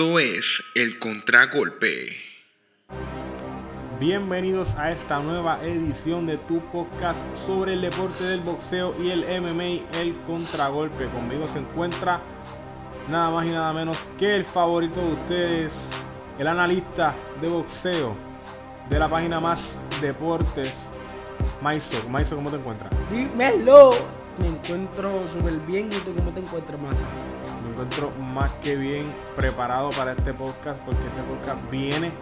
Esto 0.00 0.18
es 0.18 0.64
el 0.74 0.98
contragolpe. 0.98 2.16
Bienvenidos 4.00 4.74
a 4.76 4.92
esta 4.92 5.20
nueva 5.20 5.62
edición 5.62 6.24
de 6.24 6.38
tu 6.38 6.60
podcast 6.70 7.20
sobre 7.44 7.74
el 7.74 7.82
deporte 7.82 8.24
del 8.24 8.40
boxeo 8.40 8.94
y 8.98 9.10
el 9.10 9.26
MMA, 9.42 10.00
el 10.00 10.16
contragolpe. 10.26 11.04
Conmigo 11.08 11.46
se 11.48 11.58
encuentra 11.58 12.22
nada 13.10 13.28
más 13.28 13.46
y 13.46 13.50
nada 13.50 13.74
menos 13.74 14.02
que 14.18 14.36
el 14.36 14.46
favorito 14.46 15.02
de 15.02 15.12
ustedes, 15.12 15.72
el 16.38 16.46
analista 16.46 17.14
de 17.42 17.48
boxeo 17.50 18.16
de 18.88 18.98
la 18.98 19.10
página 19.10 19.38
más 19.38 19.60
deportes, 20.00 20.72
Maiso. 21.60 22.08
Maiso, 22.08 22.36
¿cómo 22.36 22.48
te 22.48 22.56
encuentras? 22.56 22.90
Dímelo. 23.10 24.19
Me 24.38 24.48
encuentro 24.48 25.26
súper 25.26 25.54
bien. 25.66 25.92
¿Y 25.92 25.96
tú 25.96 26.14
cómo 26.14 26.30
te 26.32 26.40
encuentras, 26.40 26.80
Masa? 26.80 27.04
Me 27.62 27.70
encuentro 27.70 28.10
más 28.32 28.50
que 28.62 28.76
bien 28.76 29.12
preparado 29.36 29.90
para 29.90 30.12
este 30.12 30.32
podcast 30.32 30.80
porque 30.82 31.02
este 31.06 31.22
podcast 31.22 31.70
viene 31.70 32.12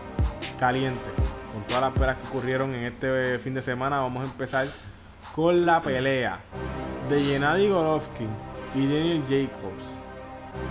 caliente. 0.58 1.10
Con 1.52 1.62
todas 1.66 1.82
las 1.82 1.92
peras 1.92 2.16
que 2.18 2.28
ocurrieron 2.28 2.74
en 2.74 2.84
este 2.84 3.38
fin 3.38 3.54
de 3.54 3.62
semana, 3.62 4.00
vamos 4.00 4.22
a 4.22 4.26
empezar 4.26 4.66
con 5.34 5.64
la 5.66 5.80
pelea 5.80 6.40
de 7.08 7.20
Gennady 7.20 7.68
Golovkin 7.68 8.28
y 8.74 8.86
Daniel 8.86 9.22
Jacobs. 9.22 9.94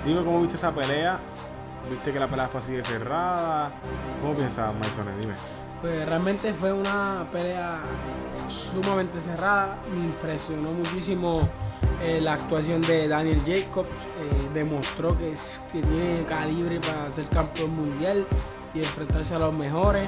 Dime 0.05 0.23
cómo 0.23 0.41
viste 0.41 0.57
esa 0.57 0.73
pelea. 0.73 1.19
¿Viste 1.89 2.11
que 2.11 2.19
la 2.19 2.27
pelea 2.27 2.47
fue 2.47 2.59
así 2.59 2.73
de 2.73 2.83
cerrada? 2.83 3.71
¿Cómo 4.21 4.33
piensas, 4.33 4.73
Maisone? 4.73 5.11
Dime. 5.21 5.33
Pues 5.81 6.05
realmente 6.07 6.53
fue 6.53 6.73
una 6.73 7.27
pelea 7.31 7.79
sumamente 8.47 9.19
cerrada. 9.19 9.77
Me 9.93 10.05
impresionó 10.05 10.71
muchísimo 10.71 11.47
eh, 12.01 12.19
la 12.21 12.33
actuación 12.33 12.81
de 12.81 13.07
Daniel 13.07 13.39
Jacobs. 13.45 13.89
Eh, 13.89 14.49
demostró 14.53 15.17
que, 15.17 15.31
es- 15.33 15.61
que 15.71 15.81
tiene 15.81 16.23
calibre 16.27 16.79
para 16.79 17.09
ser 17.11 17.27
campeón 17.29 17.75
mundial 17.75 18.25
y 18.73 18.79
enfrentarse 18.79 19.35
a 19.35 19.39
los 19.39 19.53
mejores. 19.53 20.07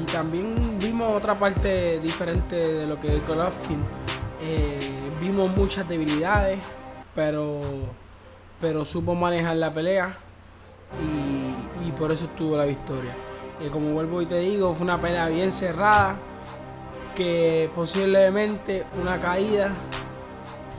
Y 0.00 0.04
también 0.10 0.78
vimos 0.78 1.14
otra 1.16 1.38
parte 1.38 1.98
diferente 2.00 2.56
de 2.56 2.86
lo 2.86 2.98
que 3.00 3.16
es 3.16 3.26
Golovkin. 3.26 3.78
Eh, 4.40 4.78
vimos 5.20 5.54
muchas 5.56 5.86
debilidades, 5.88 6.58
pero, 7.14 7.60
pero 8.60 8.84
supo 8.84 9.14
manejar 9.14 9.56
la 9.56 9.70
pelea 9.70 10.14
y, 11.02 11.88
y 11.88 11.92
por 11.92 12.10
eso 12.12 12.24
estuvo 12.24 12.56
la 12.56 12.64
victoria. 12.64 13.14
Eh, 13.62 13.70
como 13.70 13.92
vuelvo 13.92 14.20
y 14.20 14.26
te 14.26 14.38
digo, 14.40 14.74
fue 14.74 14.84
una 14.84 15.00
pelea 15.00 15.28
bien 15.28 15.52
cerrada, 15.52 16.16
que 17.14 17.70
posiblemente 17.74 18.84
una 19.00 19.20
caída 19.20 19.70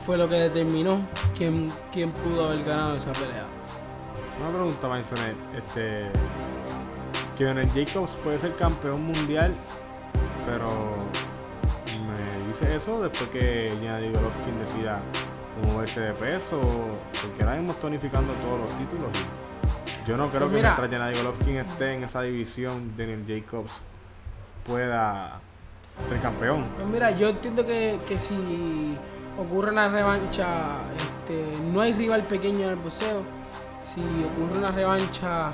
fue 0.04 0.18
lo 0.18 0.28
que 0.28 0.34
determinó 0.34 1.00
quién, 1.34 1.72
quién 1.90 2.12
pudo 2.12 2.44
haber 2.44 2.62
ganado 2.64 2.96
esa 2.96 3.12
pelea. 3.12 3.46
Una 4.38 4.50
pregunta, 4.50 4.88
Maisone. 4.88 5.34
Este. 5.56 6.10
Daniel 7.38 7.68
Jacobs 7.74 8.12
puede 8.22 8.38
ser 8.38 8.54
campeón 8.54 9.06
mundial, 9.06 9.54
pero 10.46 10.68
me 12.06 12.46
dice 12.46 12.76
eso 12.76 13.02
después 13.02 13.28
que 13.30 13.72
Gennady 13.80 14.12
Golovkin 14.12 14.58
decida 14.60 15.00
moverse 15.66 16.00
de 16.00 16.12
peso, 16.12 16.60
porque 17.22 17.42
ahora 17.42 17.56
mismo 17.56 17.72
está 17.72 17.88
todos 17.88 18.60
los 18.60 18.70
títulos 18.78 19.10
y 19.12 19.43
yo 20.06 20.16
no 20.16 20.28
creo 20.28 20.42
Pues 20.42 20.50
que 20.50 20.56
mira. 20.56 20.68
mientras 20.76 20.90
Gennady 20.90 21.16
Golovkin 21.18 21.56
esté 21.56 21.94
en 21.94 22.04
esa 22.04 22.22
división, 22.22 22.92
Daniel 22.96 23.24
Jacobs 23.26 23.72
pueda 24.66 25.40
ser 26.08 26.20
campeón. 26.20 26.66
Pues 26.76 26.86
mira, 26.88 27.10
yo 27.12 27.28
entiendo 27.28 27.64
que, 27.64 27.98
que 28.06 28.18
si 28.18 28.96
ocurre 29.38 29.70
una 29.72 29.88
revancha, 29.88 30.46
este, 30.96 31.44
no 31.72 31.80
hay 31.80 31.92
rival 31.92 32.24
pequeño 32.24 32.64
en 32.64 32.70
el 32.70 32.76
boxeo. 32.76 33.22
Si 33.82 34.00
ocurre 34.00 34.58
una 34.58 34.70
revancha, 34.70 35.50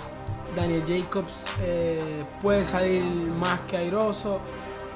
Daniel 0.56 0.84
Jacobs 0.86 1.46
eh, 1.62 2.24
puede 2.40 2.64
salir 2.64 3.02
más 3.02 3.60
que 3.62 3.76
airoso. 3.76 4.40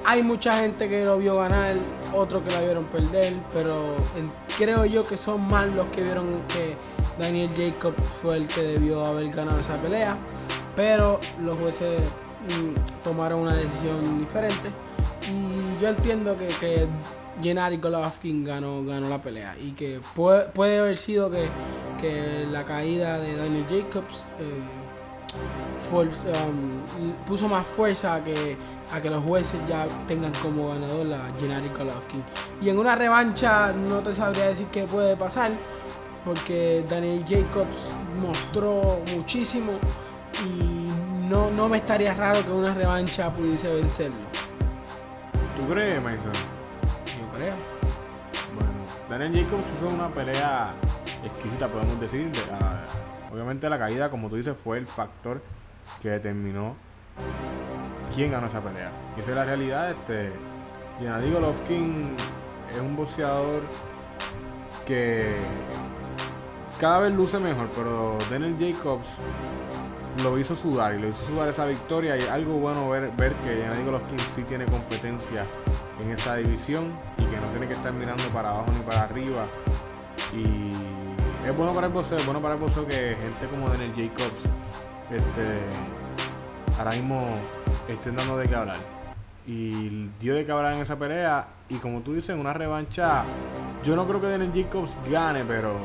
Hay 0.05 0.21
mucha 0.21 0.57
gente 0.59 0.87
que 0.87 1.03
lo 1.03 1.17
vio 1.17 1.37
ganar, 1.37 1.75
otros 2.13 2.43
que 2.43 2.51
la 2.51 2.61
vieron 2.61 2.85
perder, 2.85 3.33
pero 3.51 3.95
en- 4.15 4.31
creo 4.57 4.85
yo 4.85 5.05
que 5.05 5.17
son 5.17 5.47
más 5.47 5.67
los 5.67 5.87
que 5.87 6.01
vieron 6.01 6.41
que 6.47 6.75
Daniel 7.19 7.49
Jacobs 7.55 8.03
fue 8.21 8.37
el 8.37 8.47
que 8.47 8.61
debió 8.61 9.05
haber 9.05 9.29
ganado 9.29 9.59
esa 9.59 9.77
pelea. 9.81 10.17
Pero 10.75 11.19
los 11.43 11.57
jueces 11.59 12.01
mm, 12.01 13.03
tomaron 13.03 13.41
una 13.41 13.55
decisión 13.55 14.19
diferente. 14.19 14.69
Y 15.29 15.81
yo 15.81 15.89
entiendo 15.89 16.37
que, 16.37 16.47
que 16.47 16.87
Gennady 17.41 17.77
Golovkin 17.77 18.43
ganó, 18.43 18.83
ganó 18.83 19.09
la 19.09 19.21
pelea. 19.21 19.55
Y 19.61 19.71
que 19.71 19.99
puede, 20.15 20.45
puede 20.49 20.79
haber 20.79 20.97
sido 20.97 21.31
que, 21.31 21.47
que 21.99 22.45
la 22.51 22.65
caída 22.65 23.19
de 23.19 23.37
Daniel 23.37 23.65
Jacobs 23.69 24.23
eh, 24.39 24.84
um, 25.91 27.11
puso 27.25 27.47
más 27.47 27.65
fuerza 27.65 28.15
a 28.15 28.23
que, 28.23 28.57
a 28.93 28.99
que 29.01 29.09
los 29.09 29.23
jueces 29.23 29.59
ya 29.67 29.85
tengan 30.07 30.31
como 30.41 30.69
ganador 30.69 31.13
a 31.13 31.31
Gennady 31.39 31.69
Golovkin. 31.69 32.23
Y 32.61 32.69
en 32.69 32.77
una 32.77 32.95
revancha 32.95 33.71
no 33.73 33.99
te 33.99 34.13
sabría 34.13 34.45
decir 34.47 34.67
qué 34.67 34.83
puede 34.83 35.15
pasar. 35.15 35.51
Porque 36.23 36.83
Daniel 36.89 37.23
Jacobs 37.27 37.91
mostró 38.19 38.99
muchísimo 39.15 39.73
y 40.43 40.89
no, 41.29 41.51
no 41.51 41.69
me 41.69 41.77
estaría 41.77 42.15
raro 42.15 42.43
que 42.43 42.49
una 42.49 42.73
revancha 42.73 43.31
pudiese 43.31 43.71
vencerlo. 43.71 44.17
¿Tú 45.55 45.71
crees, 45.71 46.01
Mason? 46.01 46.31
Yo 47.05 47.37
creo. 47.37 47.53
Bueno, 48.55 48.71
Daniel 49.07 49.45
Jacobs 49.45 49.67
hizo 49.77 49.93
una 49.93 50.09
pelea 50.09 50.73
exquisita, 51.23 51.67
podemos 51.67 51.99
decir. 51.99 52.31
De- 52.31 52.39
ah, 52.59 52.81
obviamente 53.35 53.69
la 53.69 53.77
caída, 53.77 54.09
como 54.09 54.29
tú 54.29 54.37
dices, 54.37 54.55
fue 54.63 54.77
el 54.77 54.87
factor 54.87 55.41
que 56.01 56.09
determinó 56.09 56.75
quién 58.15 58.31
ganó 58.31 58.47
esa 58.47 58.61
pelea. 58.61 58.89
Y 59.17 59.19
esa 59.19 59.31
es 59.31 59.35
la 59.35 59.45
realidad. 59.45 59.91
Este, 59.91 60.31
Gennady 60.99 61.31
Golovkin 61.31 62.15
es 62.73 62.79
un 62.79 62.95
boxeador 62.95 63.61
que 64.87 65.35
cada 66.79 66.99
vez 66.99 67.13
luce 67.13 67.37
mejor, 67.39 67.67
pero 67.75 68.17
Daniel 68.31 68.55
Jacobs 68.57 69.17
lo 70.23 70.39
hizo 70.39 70.55
sudar 70.55 70.95
y 70.95 70.99
lo 70.99 71.09
hizo 71.09 71.25
sudar 71.25 71.49
esa 71.49 71.65
victoria 71.65 72.15
y 72.15 72.21
algo 72.27 72.53
bueno 72.53 72.89
ver, 72.89 73.11
ver 73.17 73.33
que 73.43 73.49
Gennady 73.49 73.83
Golovkin 73.83 74.19
sí 74.19 74.43
tiene 74.43 74.65
competencia 74.65 75.45
en 76.01 76.11
esa 76.11 76.37
división 76.37 76.93
y 77.17 77.25
que 77.25 77.35
no 77.35 77.47
tiene 77.49 77.67
que 77.67 77.73
estar 77.73 77.91
mirando 77.91 78.23
para 78.29 78.51
abajo 78.51 78.71
ni 78.71 78.79
para 78.83 79.03
arriba 79.03 79.45
y 80.33 80.64
es 81.45 81.55
bueno 81.55 81.73
para 81.73 81.87
el 81.87 81.93
boxeo, 81.93 82.17
es 82.17 82.25
bueno 82.25 82.41
para 82.41 82.55
el 82.55 82.59
boxeo 82.59 82.85
que 82.87 82.95
gente 83.15 83.47
como 83.49 83.69
Daniel 83.69 83.91
Jacobs 83.95 84.41
este, 85.11 86.77
ahora 86.79 86.91
mismo 86.91 87.23
estén 87.87 88.15
dando 88.15 88.37
de 88.37 88.47
qué 88.47 88.55
hablar 88.55 88.77
y 89.47 90.09
dio 90.19 90.33
de 90.35 90.45
qué 90.45 90.51
hablar 90.51 90.73
en 90.73 90.79
esa 90.81 90.95
pelea 90.97 91.47
y 91.69 91.75
como 91.75 92.01
tú 92.01 92.13
dices 92.13 92.31
en 92.31 92.39
una 92.39 92.53
revancha 92.53 93.23
yo 93.83 93.95
no 93.95 94.07
creo 94.07 94.19
que 94.19 94.27
Daniel 94.29 94.51
Jacobs 94.53 94.97
gane 95.11 95.43
pero 95.45 95.75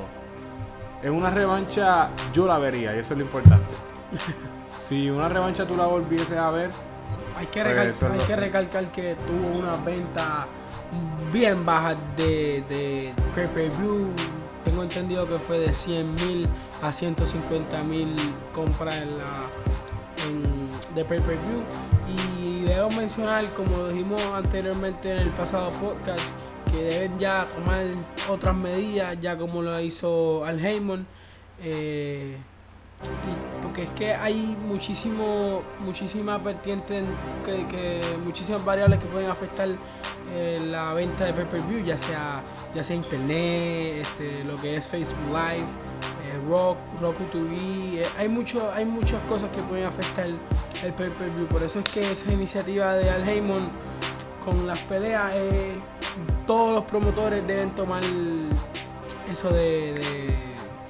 en 1.03 1.13
una 1.13 1.31
revancha 1.31 2.09
yo 2.33 2.47
la 2.47 2.59
vería 2.59 2.97
y 2.97 3.01
eso 3.01 3.13
es 3.15 3.19
lo 3.19 3.25
importante 3.25 3.75
si 4.81 5.11
una 5.11 5.29
revancha 5.29 5.67
tú 5.67 5.77
la 5.77 5.87
volvieses 5.87 6.37
a 6.39 6.51
ver 6.51 6.71
Hay 7.37 7.47
que, 7.47 7.63
Pues 7.63 7.77
recal- 7.77 7.89
eso 7.91 8.07
es 8.07 8.13
hay 8.13 8.27
que 8.27 8.37
recalcar 8.37 8.85
que 8.93 9.15
tuvo 9.27 9.59
una 9.59 9.77
venta 9.77 10.47
bien 11.33 11.65
baja 11.67 11.95
de, 12.17 12.65
de 12.69 13.13
pay-per-view. 13.35 14.09
Tengo 14.65 14.83
entendido 14.83 15.27
que 15.27 15.39
fue 15.39 15.59
de 15.59 15.73
100 15.73 16.15
mil 16.17 16.49
a 16.83 16.93
150 16.93 17.83
mil 17.85 18.15
compras 18.55 18.97
en 18.97 19.19
la, 19.19 19.49
en- 20.29 20.95
de 20.95 21.05
pay-per-view. 21.05 21.63
Y 22.39 22.63
debo 22.63 22.91
mencionar, 22.91 23.53
como 23.55 23.89
dijimos 23.89 24.21
anteriormente 24.35 25.11
en 25.13 25.19
el 25.19 25.31
pasado 25.31 25.71
podcast, 25.71 26.35
que 26.71 26.83
deben 26.83 27.19
ya 27.19 27.49
tomar 27.49 27.83
otras 28.29 28.55
medidas, 28.55 29.17
ya 29.21 29.37
como 29.39 29.63
lo 29.63 29.81
hizo 29.81 30.45
Al 30.45 30.65
Heyman. 30.65 31.07
Eh, 31.63 32.37
porque 33.63 33.85
es 33.85 33.91
que 33.91 34.15
hay 34.15 34.57
muchísimo, 34.67 35.63
muchísimas 35.81 36.43
vertientes, 36.43 37.05
que, 37.45 37.67
que- 37.69 38.01
muchísimas 38.25 38.65
variables 38.65 38.99
que 38.99 39.07
pueden 39.07 39.31
afectar 39.31 39.69
eh, 40.33 40.61
la 40.71 40.93
venta 40.95 41.25
de 41.25 41.33
pay-per-view, 41.33 41.85
ya 41.85 41.97
sea, 41.99 42.43
ya 42.75 42.83
sea 42.85 42.97
internet, 42.97 44.01
este, 44.03 44.45
lo 44.45 44.61
que 44.61 44.77
es 44.77 44.87
Facebook 44.87 45.29
Live, 45.29 45.67
eh, 46.27 46.49
Rock, 46.49 46.77
Roku 47.01 47.25
TV, 47.25 48.03
eh, 48.03 48.07
hay 48.19 48.29
mucho, 48.29 48.71
hay 48.73 48.85
muchas 48.85 49.21
cosas 49.29 49.51
que 49.51 49.61
pueden 49.63 49.87
afectar 49.87 50.27
el 50.27 50.93
pay-per-view, 50.95 51.47
por 51.49 51.63
eso 51.63 51.81
es 51.81 51.85
que 51.87 52.13
esa 52.13 52.33
iniciativa 52.33 52.95
de 52.95 53.11
Al 53.11 53.29
Heyman 53.29 53.71
con 54.45 54.67
las 54.67 54.79
peleas, 54.81 55.33
eh, 55.35 55.79
todos 56.47 56.75
los 56.75 56.85
promotores 56.85 57.47
deben 57.47 57.71
tomar 57.71 58.03
eso 59.31 59.51
de, 59.51 59.95
de, 59.95 60.35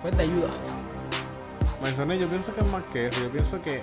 pues, 0.02 0.16
de 0.16 0.22
ayuda. 0.22 0.48
Mencioné, 1.82 2.18
yo 2.18 2.28
pienso 2.28 2.54
que 2.54 2.60
es 2.60 2.70
más 2.70 2.82
que 2.92 3.06
eso. 3.08 3.22
Yo 3.22 3.30
pienso 3.30 3.60
que 3.62 3.82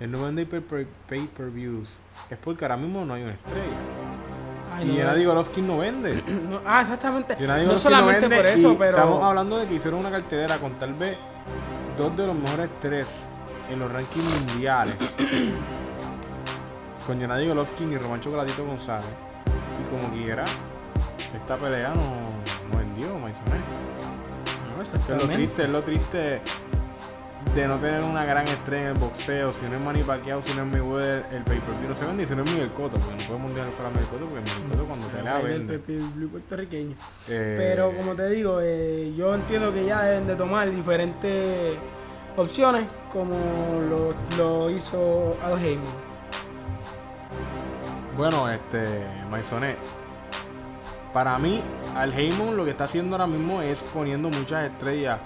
el 0.00 0.10
no 0.10 0.24
vender 0.24 0.48
pay- 0.48 0.60
pay- 0.60 0.86
pay-per-views 1.08 1.88
es 2.30 2.38
porque 2.38 2.64
ahora 2.64 2.76
mismo 2.76 3.04
no 3.04 3.14
hay 3.14 3.22
una 3.22 3.32
estrella. 3.32 3.76
Ay, 4.74 4.84
y 4.84 4.88
no, 4.92 4.96
Gennady 4.96 5.24
Golovkin 5.24 5.66
no 5.66 5.78
vende. 5.78 6.22
no, 6.48 6.60
ah, 6.66 6.80
exactamente. 6.82 7.36
No 7.64 7.76
solamente 7.78 8.20
vende 8.28 8.36
por 8.36 8.46
eso, 8.46 8.76
pero. 8.78 8.96
Estamos 8.96 9.22
hablando 9.22 9.58
de 9.58 9.66
que 9.66 9.74
hicieron 9.74 10.00
una 10.00 10.10
cartelera 10.10 10.56
con 10.58 10.72
tal 10.78 10.94
vez 10.94 11.16
dos 11.98 12.16
de 12.16 12.26
los 12.26 12.36
mejores 12.36 12.68
tres 12.80 13.28
en 13.70 13.78
los 13.78 13.90
rankings 13.92 14.46
mundiales. 14.52 14.94
con 17.06 17.18
Gennady 17.18 17.48
Golovkin 17.48 17.92
y 17.92 17.98
Román 17.98 18.20
Chocolatito 18.20 18.64
González. 18.64 19.06
Y 19.80 19.90
como 19.96 20.12
quiera, 20.14 20.44
esta 21.34 21.56
pelea 21.56 21.92
no, 21.94 22.70
no 22.72 22.78
vendió, 22.78 23.18
Maisonet. 23.18 23.60
No, 24.76 24.82
Esto 24.82 24.96
es 24.96 25.08
lo 25.08 25.14
exactamente. 25.16 25.34
triste, 25.34 25.62
es 25.64 25.68
lo 25.70 25.82
triste 25.82 26.40
de 27.54 27.66
no 27.66 27.78
tener 27.78 28.02
una 28.02 28.24
gran 28.24 28.44
estrella 28.46 28.90
en 28.90 28.96
el 28.96 28.98
boxeo. 28.98 29.52
Si 29.52 29.64
no 29.66 29.74
es 29.74 29.80
Manny 29.80 30.02
Pacquiao, 30.02 30.40
si 30.42 30.54
no 30.56 30.62
es 30.62 30.68
Mayweather, 30.68 31.26
el 31.32 31.42
pay-per-view 31.42 31.88
no 31.88 31.96
se 31.96 32.04
vende. 32.04 32.22
Y 32.22 32.26
si 32.26 32.34
no 32.36 32.44
es 32.44 32.52
Miguel 32.52 32.70
Cotto, 32.72 32.98
porque 32.98 33.22
no 33.22 33.28
podemos 33.28 33.54
dejar 33.54 33.70
fuera 33.72 33.90
Miguel 33.90 34.06
Cotto, 34.06 34.24
porque 34.26 34.40
Miguel 34.40 34.70
Cotto 34.70 34.84
cuando 34.86 35.06
Rey 35.08 35.50
del 35.50 35.58
vende. 35.66 35.78
pay-per-view 35.78 36.28
puertorriqueño. 36.30 36.96
Eh, 37.28 37.54
Pero 37.58 37.96
como 37.96 38.14
te 38.14 38.28
digo, 38.30 38.60
eh, 38.62 39.12
yo 39.16 39.34
entiendo 39.34 39.72
que 39.72 39.84
ya 39.84 40.02
deben 40.02 40.26
de 40.26 40.36
tomar 40.36 40.70
diferentes 40.70 41.76
opciones 42.36 42.86
como 43.12 43.34
lo, 43.88 44.14
lo 44.38 44.70
hizo 44.70 45.36
Al 45.42 45.58
Heyman. 45.58 45.84
Bueno, 48.16 48.50
este, 48.50 49.02
Maisonet. 49.30 49.76
Para 51.12 51.36
mí, 51.38 51.60
Al 51.96 52.12
Heyman 52.12 52.56
lo 52.56 52.64
que 52.64 52.70
está 52.70 52.84
haciendo 52.84 53.16
ahora 53.16 53.26
mismo 53.26 53.60
es 53.62 53.82
poniendo 53.82 54.28
muchas 54.28 54.70
estrellas 54.70 55.18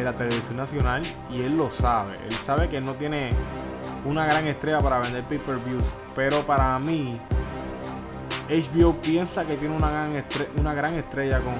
en 0.00 0.04
la 0.06 0.16
televisión 0.16 0.56
nacional 0.56 1.02
y 1.30 1.42
él 1.42 1.56
lo 1.56 1.70
sabe. 1.70 2.16
Él 2.26 2.32
sabe 2.32 2.68
que 2.68 2.80
no 2.80 2.94
tiene 2.94 3.30
una 4.04 4.26
gran 4.26 4.46
estrella 4.46 4.80
para 4.80 4.98
vender 4.98 5.24
pay-per-views, 5.24 5.84
pero 6.14 6.40
para 6.42 6.78
mí 6.78 7.18
HBO 8.48 8.94
piensa 8.96 9.44
que 9.46 9.56
tiene 9.56 9.76
una 9.76 9.90
gran, 9.90 10.14
estre- 10.16 10.48
una 10.58 10.74
gran 10.74 10.94
estrella 10.94 11.40
con 11.40 11.54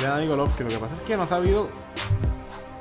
Gennady 0.00 0.26
Golovkin. 0.26 0.64
Lo 0.64 0.70
que 0.72 0.78
pasa 0.78 0.94
es 0.94 1.00
que 1.02 1.16
no 1.16 1.24
ha 1.24 1.26
sabido 1.28 1.68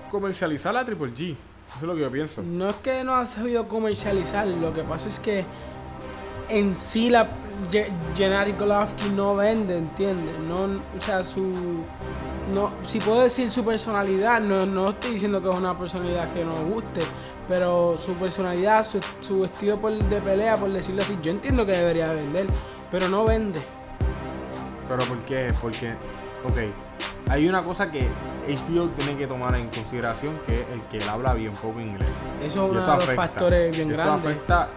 comercializar 0.09 0.73
la 0.73 0.85
Triple 0.85 1.11
G. 1.13 1.35
Eso 1.67 1.77
es 1.77 1.83
lo 1.83 1.95
que 1.95 2.01
yo 2.01 2.11
pienso. 2.11 2.41
No 2.43 2.69
es 2.69 2.75
que 2.77 3.03
no 3.03 3.15
ha 3.15 3.25
sabido 3.25 3.67
comercializar, 3.67 4.47
lo 4.47 4.73
que 4.73 4.83
pasa 4.83 5.07
es 5.09 5.19
que 5.19 5.43
en 6.47 6.75
sí 6.75 7.09
la 7.09 7.27
Ge- 7.71 7.89
Gennady 8.15 8.51
Golovkin 8.53 9.15
no 9.15 9.35
vende, 9.35 9.77
¿entiendes? 9.77 10.37
No, 10.39 10.63
o 10.95 10.99
sea, 10.99 11.23
su 11.23 11.83
no, 12.53 12.71
si 12.83 12.99
puedo 12.99 13.21
decir 13.23 13.49
su 13.49 13.63
personalidad, 13.65 14.39
no, 14.39 14.65
no 14.65 14.89
estoy 14.89 15.11
diciendo 15.13 15.41
que 15.41 15.49
es 15.49 15.55
una 15.55 15.77
personalidad 15.77 16.31
que 16.33 16.43
nos 16.45 16.59
guste, 16.65 17.01
pero 17.47 17.97
su 17.97 18.13
personalidad, 18.13 18.85
su, 18.85 18.99
su 19.19 19.45
estilo 19.45 19.79
por- 19.79 19.93
de 19.97 20.21
pelea, 20.21 20.57
por 20.57 20.71
decirlo 20.71 21.01
así, 21.01 21.17
yo 21.21 21.31
entiendo 21.31 21.65
que 21.65 21.71
debería 21.73 22.11
vender, 22.11 22.47
pero 22.91 23.09
no 23.09 23.25
vende. 23.25 23.61
Pero 24.87 25.03
¿por 25.05 25.17
qué? 25.25 25.51
Porque, 25.61 25.93
ok, 26.47 27.29
hay 27.31 27.47
una 27.49 27.63
cosa 27.63 27.89
que 27.89 28.07
HBO 28.47 28.89
tiene 28.89 29.17
que 29.17 29.25
tomar 29.25 29.55
en 29.55 29.67
consideración, 29.69 30.37
que 30.45 30.61
es 30.61 30.67
el 30.71 30.81
que 30.91 30.97
él 30.97 31.09
habla 31.09 31.33
bien 31.33 31.53
poco 31.53 31.79
inglés. 31.81 32.07
Eso 32.39 32.45
es 32.47 32.55
uno 32.57 32.67
de 32.69 32.73
los 32.75 32.87
afecta. 32.87 33.15
factores 33.15 33.75
bien 33.75 33.91
Eso 33.91 34.01
grandes. 34.03 34.25
afecta 34.27 34.67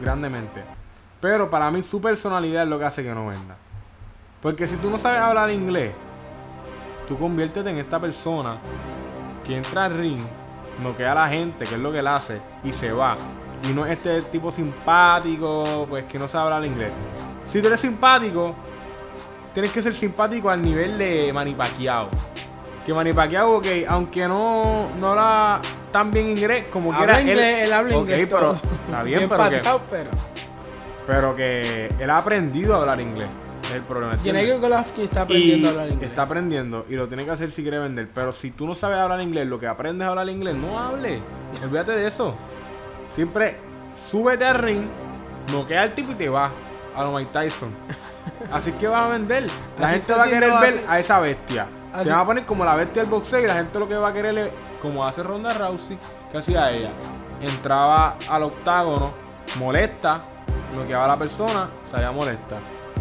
grandemente. 0.00 0.62
Pero 1.22 1.48
para 1.48 1.70
mí 1.70 1.82
su 1.82 2.02
personalidad 2.02 2.64
es 2.64 2.68
lo 2.68 2.78
que 2.78 2.84
hace 2.84 3.02
que 3.02 3.14
no 3.14 3.28
venda. 3.28 3.56
Porque 4.42 4.66
si 4.66 4.76
tú 4.76 4.90
no 4.90 4.98
sabes 4.98 5.20
hablar 5.20 5.50
inglés, 5.50 5.92
tú 7.06 7.18
conviértete 7.18 7.70
en 7.70 7.78
esta 7.78 8.00
persona 8.00 8.58
que 9.44 9.56
entra 9.56 9.84
al 9.86 9.96
ring, 9.96 10.20
noquea 10.82 11.12
a 11.12 11.14
la 11.14 11.28
gente, 11.28 11.64
que 11.66 11.74
es 11.74 11.80
lo 11.80 11.92
que 11.92 11.98
él 11.98 12.06
hace, 12.06 12.40
y 12.62 12.72
se 12.72 12.92
va. 12.92 13.16
Y 13.68 13.72
no 13.72 13.86
es 13.86 13.92
este 13.92 14.22
tipo 14.22 14.50
simpático, 14.50 15.86
pues 15.88 16.04
que 16.04 16.18
no 16.18 16.28
sabe 16.28 16.44
hablar 16.44 16.64
inglés. 16.64 16.90
Si 17.46 17.60
tú 17.60 17.68
eres 17.68 17.80
simpático, 17.80 18.54
tienes 19.52 19.72
que 19.72 19.82
ser 19.82 19.94
simpático 19.94 20.50
al 20.50 20.62
nivel 20.62 20.98
de 20.98 21.32
Manny 21.32 21.54
Pacquiao. 21.54 22.08
Que 22.84 22.92
Manny 22.92 23.12
Pacquiao, 23.12 23.56
ok, 23.58 23.66
aunque 23.88 24.28
no, 24.28 24.90
no 24.98 25.10
habla 25.10 25.60
tan 25.90 26.10
bien 26.10 26.28
inglés 26.30 26.64
como 26.70 26.92
Habla 26.92 27.18
quiera, 27.18 27.20
inglés, 27.22 27.66
él, 27.66 27.72
habla 27.72 27.94
inglés. 27.96 28.26
pero 28.28 28.40
todo. 28.40 28.54
está 28.86 29.02
bien, 29.02 29.20
pero 29.28 29.48
que, 29.50 29.56
patado, 29.56 29.82
pero. 29.88 30.10
pero 31.06 31.36
que 31.36 31.94
él 31.98 32.10
ha 32.10 32.18
aprendido 32.18 32.74
a 32.74 32.80
hablar 32.80 33.00
inglés. 33.00 33.28
Es 33.64 33.72
el 33.72 33.82
problema. 33.82 34.14
¿entiendes? 34.14 34.44
Gennady 34.44 34.60
Golovkin 34.60 35.04
está 35.04 35.22
aprendiendo 35.22 35.66
y 35.66 35.66
a 35.66 35.70
hablar 35.72 35.88
inglés. 35.90 36.10
Está 36.10 36.22
aprendiendo 36.22 36.86
y 36.88 36.94
lo 36.94 37.08
tiene 37.08 37.24
que 37.24 37.30
hacer 37.30 37.50
si 37.50 37.62
quiere 37.62 37.78
vender. 37.78 38.08
Pero 38.14 38.32
si 38.32 38.50
tú 38.50 38.66
no 38.66 38.74
sabes 38.74 38.98
hablar 38.98 39.20
inglés, 39.20 39.46
lo 39.46 39.58
que 39.58 39.66
aprendes 39.66 40.06
a 40.06 40.10
hablar 40.10 40.28
inglés, 40.28 40.54
no 40.54 40.78
hable. 40.78 41.20
Olvídate 41.62 41.92
de 41.92 42.06
eso. 42.06 42.34
Siempre 43.10 43.56
súbete 43.94 44.44
al 44.44 44.58
ring, 44.58 44.86
noquea 45.52 45.82
al 45.82 45.94
tipo 45.94 46.12
y 46.12 46.14
te 46.14 46.28
vas 46.28 46.50
a 46.94 47.02
lo 47.04 47.12
Mike 47.12 47.30
Tyson. 47.32 47.70
Así 48.52 48.72
que 48.72 48.86
vas 48.86 49.06
a 49.06 49.08
vender. 49.12 49.46
La 49.78 49.86
Así 49.86 49.96
gente 49.96 50.12
va 50.12 50.22
a 50.24 50.28
querer 50.28 50.50
ver 50.60 50.68
así- 50.70 50.80
a 50.88 50.98
esa 50.98 51.20
bestia. 51.20 51.66
así- 51.92 52.04
Se 52.08 52.10
va 52.14 52.20
a 52.20 52.24
poner 52.24 52.44
como 52.46 52.64
la 52.64 52.74
bestia 52.76 53.02
del 53.02 53.10
boxeo 53.10 53.40
y 53.40 53.46
la 53.46 53.54
gente 53.54 53.78
lo 53.78 53.88
que 53.88 53.94
va 53.96 54.08
a 54.08 54.12
querer 54.12 54.36
es, 54.38 54.52
como 54.80 55.04
hace 55.04 55.22
Ronda 55.22 55.52
Rousey, 55.52 55.96
que 56.30 56.38
hacía 56.38 56.70
ella. 56.70 56.90
Entraba 57.40 58.16
al 58.28 58.42
octágono, 58.44 59.10
molesta, 59.58 60.22
noqueaba 60.74 61.04
a 61.04 61.08
la 61.08 61.18
persona, 61.18 61.68
salía 61.82 62.10
molesta. 62.12 62.56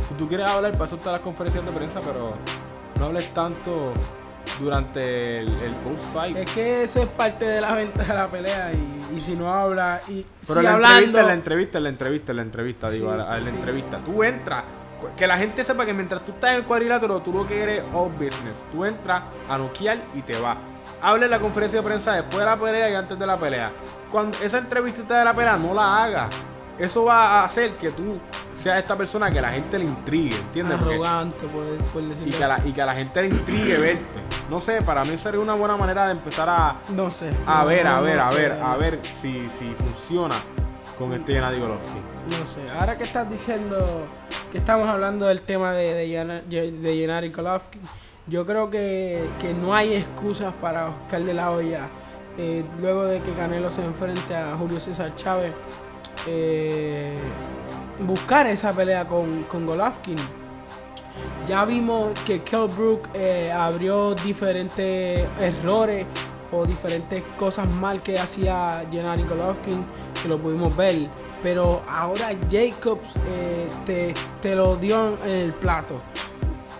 Si 0.07 0.13
tú 0.15 0.27
quieres 0.27 0.47
hablar, 0.49 0.71
para 0.73 0.85
eso 0.85 0.95
están 0.95 1.13
las 1.13 1.21
conferencias 1.21 1.65
de 1.65 1.71
prensa, 1.71 1.99
pero 2.01 2.33
no 2.99 3.05
hables 3.05 3.33
tanto 3.33 3.93
durante 4.59 5.39
el, 5.39 5.47
el 5.61 5.75
post-fight. 5.77 6.37
Es 6.37 6.51
que 6.51 6.83
eso 6.83 7.01
es 7.01 7.07
parte 7.09 7.45
de 7.45 7.61
la 7.61 7.73
venta 7.73 8.03
de 8.03 8.13
la 8.13 8.29
pelea 8.29 8.71
y, 8.73 9.15
y 9.15 9.19
si 9.19 9.35
no 9.35 9.51
habla 9.53 10.01
y 10.07 10.25
Pero 10.47 10.59
si 10.59 10.61
la 10.65 10.73
hablando 10.73 11.19
entrevista, 11.19 11.23
la 11.23 11.33
entrevista, 11.33 11.77
en 11.77 11.83
la 11.83 11.89
entrevista, 11.89 12.31
en 12.31 12.35
la 12.37 12.41
entrevista, 12.43 12.87
Sí, 12.87 12.93
digo, 12.95 13.11
a 13.11 13.17
la, 13.17 13.23
a 13.23 13.29
la 13.31 13.37
sí. 13.37 13.49
entrevista. 13.49 13.99
Tú 14.03 14.23
entras, 14.23 14.63
que 15.17 15.27
la 15.27 15.37
gente 15.37 15.63
sepa 15.63 15.85
que 15.85 15.93
mientras 15.93 16.23
tú 16.25 16.31
estás 16.33 16.51
en 16.51 16.57
el 16.57 16.63
cuadrilátero, 16.65 17.21
tú 17.21 17.33
lo 17.33 17.47
que 17.47 17.61
eres 17.61 17.83
all 17.93 18.11
business. 18.11 18.65
Tú 18.71 18.85
entras 18.85 19.23
a 19.49 19.57
noquear 19.57 19.97
y 20.13 20.21
te 20.21 20.37
vas. 20.39 20.57
Hable 21.01 21.25
en 21.25 21.31
la 21.31 21.39
conferencia 21.39 21.79
de 21.81 21.85
prensa 21.85 22.13
después 22.13 22.39
de 22.39 22.45
la 22.45 22.57
pelea 22.57 22.89
y 22.89 22.95
antes 22.95 23.17
de 23.17 23.25
la 23.25 23.37
pelea. 23.37 23.71
Cuando 24.11 24.37
esa 24.43 24.57
entrevista 24.59 25.17
de 25.19 25.25
la 25.25 25.33
pelea, 25.33 25.57
no 25.57 25.73
la 25.73 26.03
hagas. 26.03 26.29
Eso 26.79 27.05
va 27.05 27.41
a 27.41 27.45
hacer 27.45 27.77
que 27.77 27.91
tú 27.91 28.17
seas 28.57 28.79
esta 28.81 28.95
persona 28.97 29.29
que 29.29 29.39
la 29.39 29.51
gente 29.51 29.77
le 29.77 29.85
intrigue, 29.85 30.35
¿entiendes? 30.35 30.79
Arrogante 30.79 31.45
decirlo 31.45 32.27
y, 32.27 32.31
que 32.31 32.47
la, 32.47 32.61
y 32.65 32.71
que 32.71 32.81
a 32.81 32.85
la 32.85 32.95
gente 32.95 33.21
le 33.21 33.27
intrigue 33.27 33.77
verte. 33.77 34.21
No 34.49 34.59
sé, 34.59 34.81
para 34.81 35.03
mí 35.03 35.17
sería 35.17 35.39
una 35.39 35.53
buena 35.53 35.77
manera 35.77 36.05
de 36.05 36.13
empezar 36.13 36.49
a, 36.49 36.77
no 36.89 37.11
sé 37.11 37.31
a 37.45 37.63
ver, 37.63 37.85
a 37.85 37.97
no 37.97 38.03
ver, 38.03 38.19
a 38.19 38.31
sé, 38.31 38.41
ver, 38.41 38.51
a 38.61 38.77
ver 38.77 38.99
si, 39.03 39.49
si 39.49 39.73
funciona 39.75 40.35
con 40.97 41.13
este 41.13 41.33
Gennady 41.33 41.59
Golovkin. 41.59 42.01
no 42.39 42.45
sé 42.45 42.59
ahora 42.69 42.97
que 42.97 43.03
estás 43.03 43.29
diciendo 43.29 44.07
que 44.51 44.59
estamos 44.59 44.87
hablando 44.87 45.25
del 45.27 45.41
tema 45.41 45.73
de 45.73 45.93
de, 46.47 46.71
de 46.71 47.31
Golovkin 47.35 47.81
yo 48.27 48.45
creo 48.45 48.69
que, 48.69 49.27
que 49.39 49.53
no 49.53 49.75
hay 49.75 49.95
excusas 49.95 50.53
para 50.61 50.89
Oscar 50.89 51.21
de 51.21 51.33
la 51.33 51.51
Hoya 51.51 51.89
eh, 52.37 52.63
luego 52.79 53.05
de 53.05 53.21
que 53.21 53.31
Canelo 53.33 53.69
se 53.69 53.83
enfrente 53.83 54.35
a 54.35 54.55
Julio 54.55 54.79
César 54.79 55.15
Chávez 55.15 55.51
eh, 56.27 57.13
buscar 57.99 58.47
esa 58.47 58.73
pelea 58.73 59.07
con, 59.07 59.43
con 59.43 59.65
Golovkin 59.65 60.17
ya 61.45 61.65
vimos 61.65 62.17
que 62.25 62.41
Kell 62.41 62.67
Brook 62.67 63.09
eh, 63.13 63.51
abrió 63.51 64.15
diferentes 64.15 65.27
errores 65.39 66.05
o 66.51 66.65
diferentes 66.65 67.23
cosas 67.37 67.69
mal 67.69 68.01
que 68.01 68.17
hacía 68.17 68.85
Gennady 68.89 69.23
Golovkin, 69.23 69.83
que 70.21 70.29
lo 70.29 70.39
pudimos 70.39 70.75
ver. 70.75 71.07
Pero 71.41 71.83
ahora 71.89 72.29
Jacobs 72.49 73.15
eh, 73.27 74.13
te, 74.41 74.55
lo 74.55 74.77
dio 74.77 75.17
en 75.25 75.29
el 75.29 75.53
plato. 75.53 76.01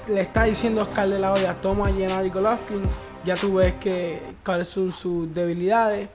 Le 0.08 0.22
está 0.22 0.44
diciendo 0.44 0.82
a 0.82 0.84
Oscar 0.86 1.10
de 1.10 1.20
la 1.20 1.34
Hoya, 1.34 1.60
toma 1.60 1.88
a 1.88 1.92
Gennady 1.92 2.30
Golovkin, 2.30 2.84
ya 3.26 3.36
tú 3.36 3.56
ves 3.56 3.74
que, 3.76 4.22
cuáles 4.46 4.70
son 4.70 4.92
sus 4.92 5.34
debilidades. 5.34 6.08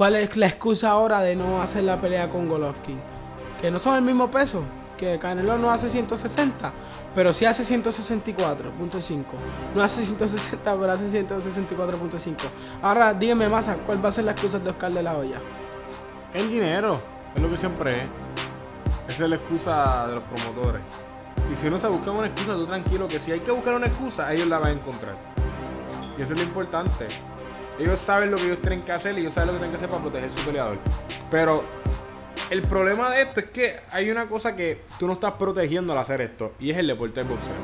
¿Cuál 0.00 0.16
es 0.16 0.34
la 0.38 0.46
excusa 0.46 0.92
ahora 0.92 1.20
de 1.20 1.36
no 1.36 1.60
hacer 1.60 1.84
la 1.84 2.00
pelea 2.00 2.30
con 2.30 2.48
Golovkin? 2.48 2.98
Que 3.60 3.70
no 3.70 3.78
son 3.78 3.96
el 3.96 4.00
mismo 4.00 4.30
peso. 4.30 4.62
porque 4.88 5.18
Canelo 5.18 5.58
no 5.58 5.70
hace 5.70 5.90
160, 5.90 6.72
pero 7.14 7.34
sí 7.34 7.44
hace 7.44 7.62
164.5. 7.62 9.24
No 9.74 9.82
hace 9.82 10.02
160, 10.02 10.74
pero 10.74 10.90
hace 10.90 11.22
164.5. 11.22 12.34
Ahora, 12.80 13.12
dígame, 13.12 13.46
Massa, 13.50 13.76
¿cuál 13.76 14.02
va 14.02 14.08
a 14.08 14.12
ser 14.12 14.24
la 14.24 14.30
excusa 14.30 14.58
de 14.58 14.70
Oscar 14.70 14.90
de 14.90 15.02
la 15.02 15.18
Hoya? 15.18 15.38
El 16.32 16.48
dinero, 16.48 16.98
es 17.34 17.42
lo 17.42 17.50
que 17.50 17.58
siempre 17.58 17.98
es. 17.98 18.04
Esa 19.06 19.24
es 19.24 19.28
la 19.28 19.36
excusa 19.36 20.06
de 20.06 20.14
los 20.14 20.24
promotores. 20.24 20.80
Y 21.52 21.56
si 21.56 21.66
uno 21.66 21.78
se 21.78 21.88
busca 21.88 22.10
una 22.10 22.28
excusa, 22.28 22.54
tú 22.54 22.64
tranquilo 22.64 23.06
que 23.06 23.18
si 23.18 23.32
hay 23.32 23.40
que 23.40 23.50
buscar 23.50 23.74
una 23.74 23.88
excusa, 23.88 24.32
ellos 24.32 24.48
la 24.48 24.60
van 24.60 24.68
a 24.68 24.72
encontrar. 24.72 25.16
Y 26.16 26.22
eso 26.22 26.32
es 26.32 26.40
lo 26.40 26.46
importante. 26.46 27.06
Ellos 27.80 27.98
saben 27.98 28.30
lo 28.30 28.36
que 28.36 28.44
ellos 28.44 28.60
tienen 28.60 28.82
que 28.82 28.92
hacer 28.92 29.16
y 29.16 29.22
ellos 29.22 29.32
saben 29.32 29.48
lo 29.48 29.52
que 29.54 29.58
tienen 29.60 29.70
que 29.70 29.76
hacer 29.78 29.88
para 29.88 30.02
proteger 30.02 30.30
su 30.30 30.44
peleador. 30.44 30.76
Pero 31.30 31.64
el 32.50 32.60
problema 32.62 33.10
de 33.10 33.22
esto 33.22 33.40
es 33.40 33.46
que 33.46 33.80
hay 33.90 34.10
una 34.10 34.28
cosa 34.28 34.54
que 34.54 34.82
tú 34.98 35.06
no 35.06 35.14
estás 35.14 35.32
protegiendo 35.32 35.94
al 35.94 35.98
hacer 35.98 36.20
esto, 36.20 36.52
y 36.60 36.70
es 36.70 36.76
el 36.76 36.88
deporte 36.88 37.20
del 37.20 37.28
boxeo. 37.30 37.54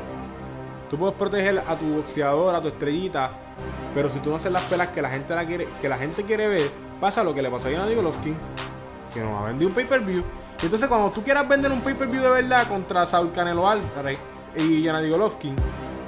Tú 0.89 0.97
puedes 0.97 1.15
proteger 1.17 1.63
a 1.67 1.77
tu 1.79 1.97
boxeador, 1.97 2.55
a 2.55 2.63
tu 2.63 2.69
estrellita, 2.69 3.31
pero 3.93 4.09
si 4.09 4.21
tú 4.21 4.31
no 4.31 4.37
haces 4.37 4.51
las 4.51 4.63
pelas 4.65 4.89
que 4.89 5.03
la 5.03 5.11
gente, 5.11 5.35
la 5.35 5.47
quiere, 5.47 5.69
que 5.83 5.89
la 5.89 5.99
gente 5.99 6.23
quiere 6.23 6.49
ver, 6.49 6.71
pasa 6.99 7.23
lo 7.23 7.35
que 7.35 7.43
le 7.43 7.51
pasó 7.51 7.69
a 7.69 7.73
Gennady 7.73 7.95
Golovkin, 7.95 8.37
que 9.13 9.21
nos 9.21 9.43
ha 9.43 9.47
vendido 9.47 9.69
un 9.69 9.75
pay-per-view. 9.75 10.25
Entonces 10.63 10.89
cuando 10.89 11.11
tú 11.11 11.23
quieras 11.23 11.47
vender 11.47 11.71
un 11.71 11.83
pay-per-view 11.83 12.23
de 12.23 12.31
verdad 12.31 12.67
contra 12.69 13.05
Saul 13.05 13.33
Canelo 13.33 13.69
Álvarez 13.69 14.19
y 14.57 14.83
Gennady 14.83 15.11
Golovkin, 15.11 15.55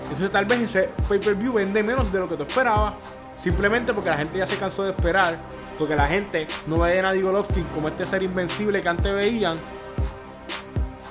entonces 0.04 0.30
tal 0.30 0.46
vez 0.46 0.60
ese 0.60 0.90
pay-per-view 1.08 1.52
vende 1.52 1.82
menos 1.82 2.10
de 2.10 2.20
lo 2.20 2.28
que 2.28 2.36
tú 2.36 2.44
esperabas. 2.44 2.94
Simplemente 3.38 3.94
porque 3.94 4.10
la 4.10 4.16
gente 4.16 4.38
ya 4.38 4.46
se 4.46 4.56
cansó 4.56 4.82
de 4.82 4.90
esperar. 4.90 5.38
Porque 5.78 5.94
la 5.94 6.06
gente 6.06 6.48
no 6.66 6.80
ve 6.80 6.90
a 6.90 6.94
Gennady 6.94 7.22
Golovkin 7.22 7.64
como 7.66 7.88
este 7.88 8.04
ser 8.04 8.22
invencible 8.22 8.82
que 8.82 8.88
antes 8.88 9.14
veían. 9.14 9.58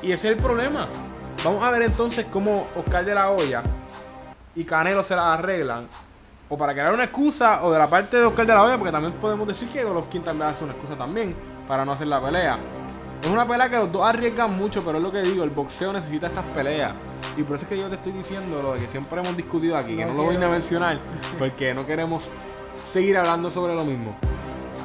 Y 0.01 0.11
ese 0.11 0.29
es 0.29 0.35
el 0.35 0.43
problema. 0.43 0.87
Vamos 1.43 1.63
a 1.63 1.71
ver 1.71 1.83
entonces 1.83 2.25
cómo 2.29 2.67
Oscar 2.75 3.05
de 3.05 3.15
la 3.15 3.29
Hoya 3.31 3.63
y 4.55 4.65
Canelo 4.65 5.03
se 5.03 5.15
la 5.15 5.33
arreglan. 5.33 5.87
O 6.49 6.57
para 6.57 6.73
crear 6.73 6.93
una 6.93 7.05
excusa, 7.05 7.63
o 7.63 7.71
de 7.71 7.79
la 7.79 7.87
parte 7.87 8.17
de 8.17 8.25
Oscar 8.25 8.45
de 8.45 8.53
la 8.53 8.63
Hoya, 8.63 8.77
porque 8.77 8.91
también 8.91 9.13
podemos 9.13 9.47
decir 9.47 9.69
que 9.69 9.83
Golovkin 9.83 10.23
también 10.23 10.49
hace 10.49 10.63
una 10.63 10.73
excusa 10.73 10.97
también 10.97 11.35
para 11.67 11.85
no 11.85 11.93
hacer 11.93 12.07
la 12.07 12.21
pelea. 12.21 12.57
Es 13.23 13.29
una 13.29 13.47
pelea 13.47 13.69
que 13.69 13.77
los 13.77 13.91
dos 13.91 14.05
arriesgan 14.05 14.57
mucho, 14.57 14.83
pero 14.83 14.97
es 14.97 15.03
lo 15.03 15.11
que 15.11 15.21
digo, 15.21 15.43
el 15.43 15.49
boxeo 15.49 15.91
necesita 15.91 16.27
estas 16.27 16.45
peleas. 16.45 16.93
Y 17.35 17.43
por 17.43 17.55
eso 17.55 17.65
es 17.65 17.69
que 17.69 17.77
yo 17.77 17.87
te 17.89 17.95
estoy 17.95 18.11
diciendo 18.13 18.61
lo 18.61 18.73
de 18.73 18.81
que 18.81 18.87
siempre 18.87 19.19
hemos 19.19 19.35
discutido 19.35 19.75
aquí, 19.75 19.95
que 19.95 20.05
no, 20.05 20.13
lo 20.13 20.23
voy 20.23 20.35
a 20.35 20.47
mencionar, 20.47 20.99
porque 21.37 21.73
no 21.73 21.85
queremos 21.85 22.29
seguir 22.91 23.17
hablando 23.17 23.49
sobre 23.51 23.75
lo 23.75 23.83
mismo. 23.83 24.15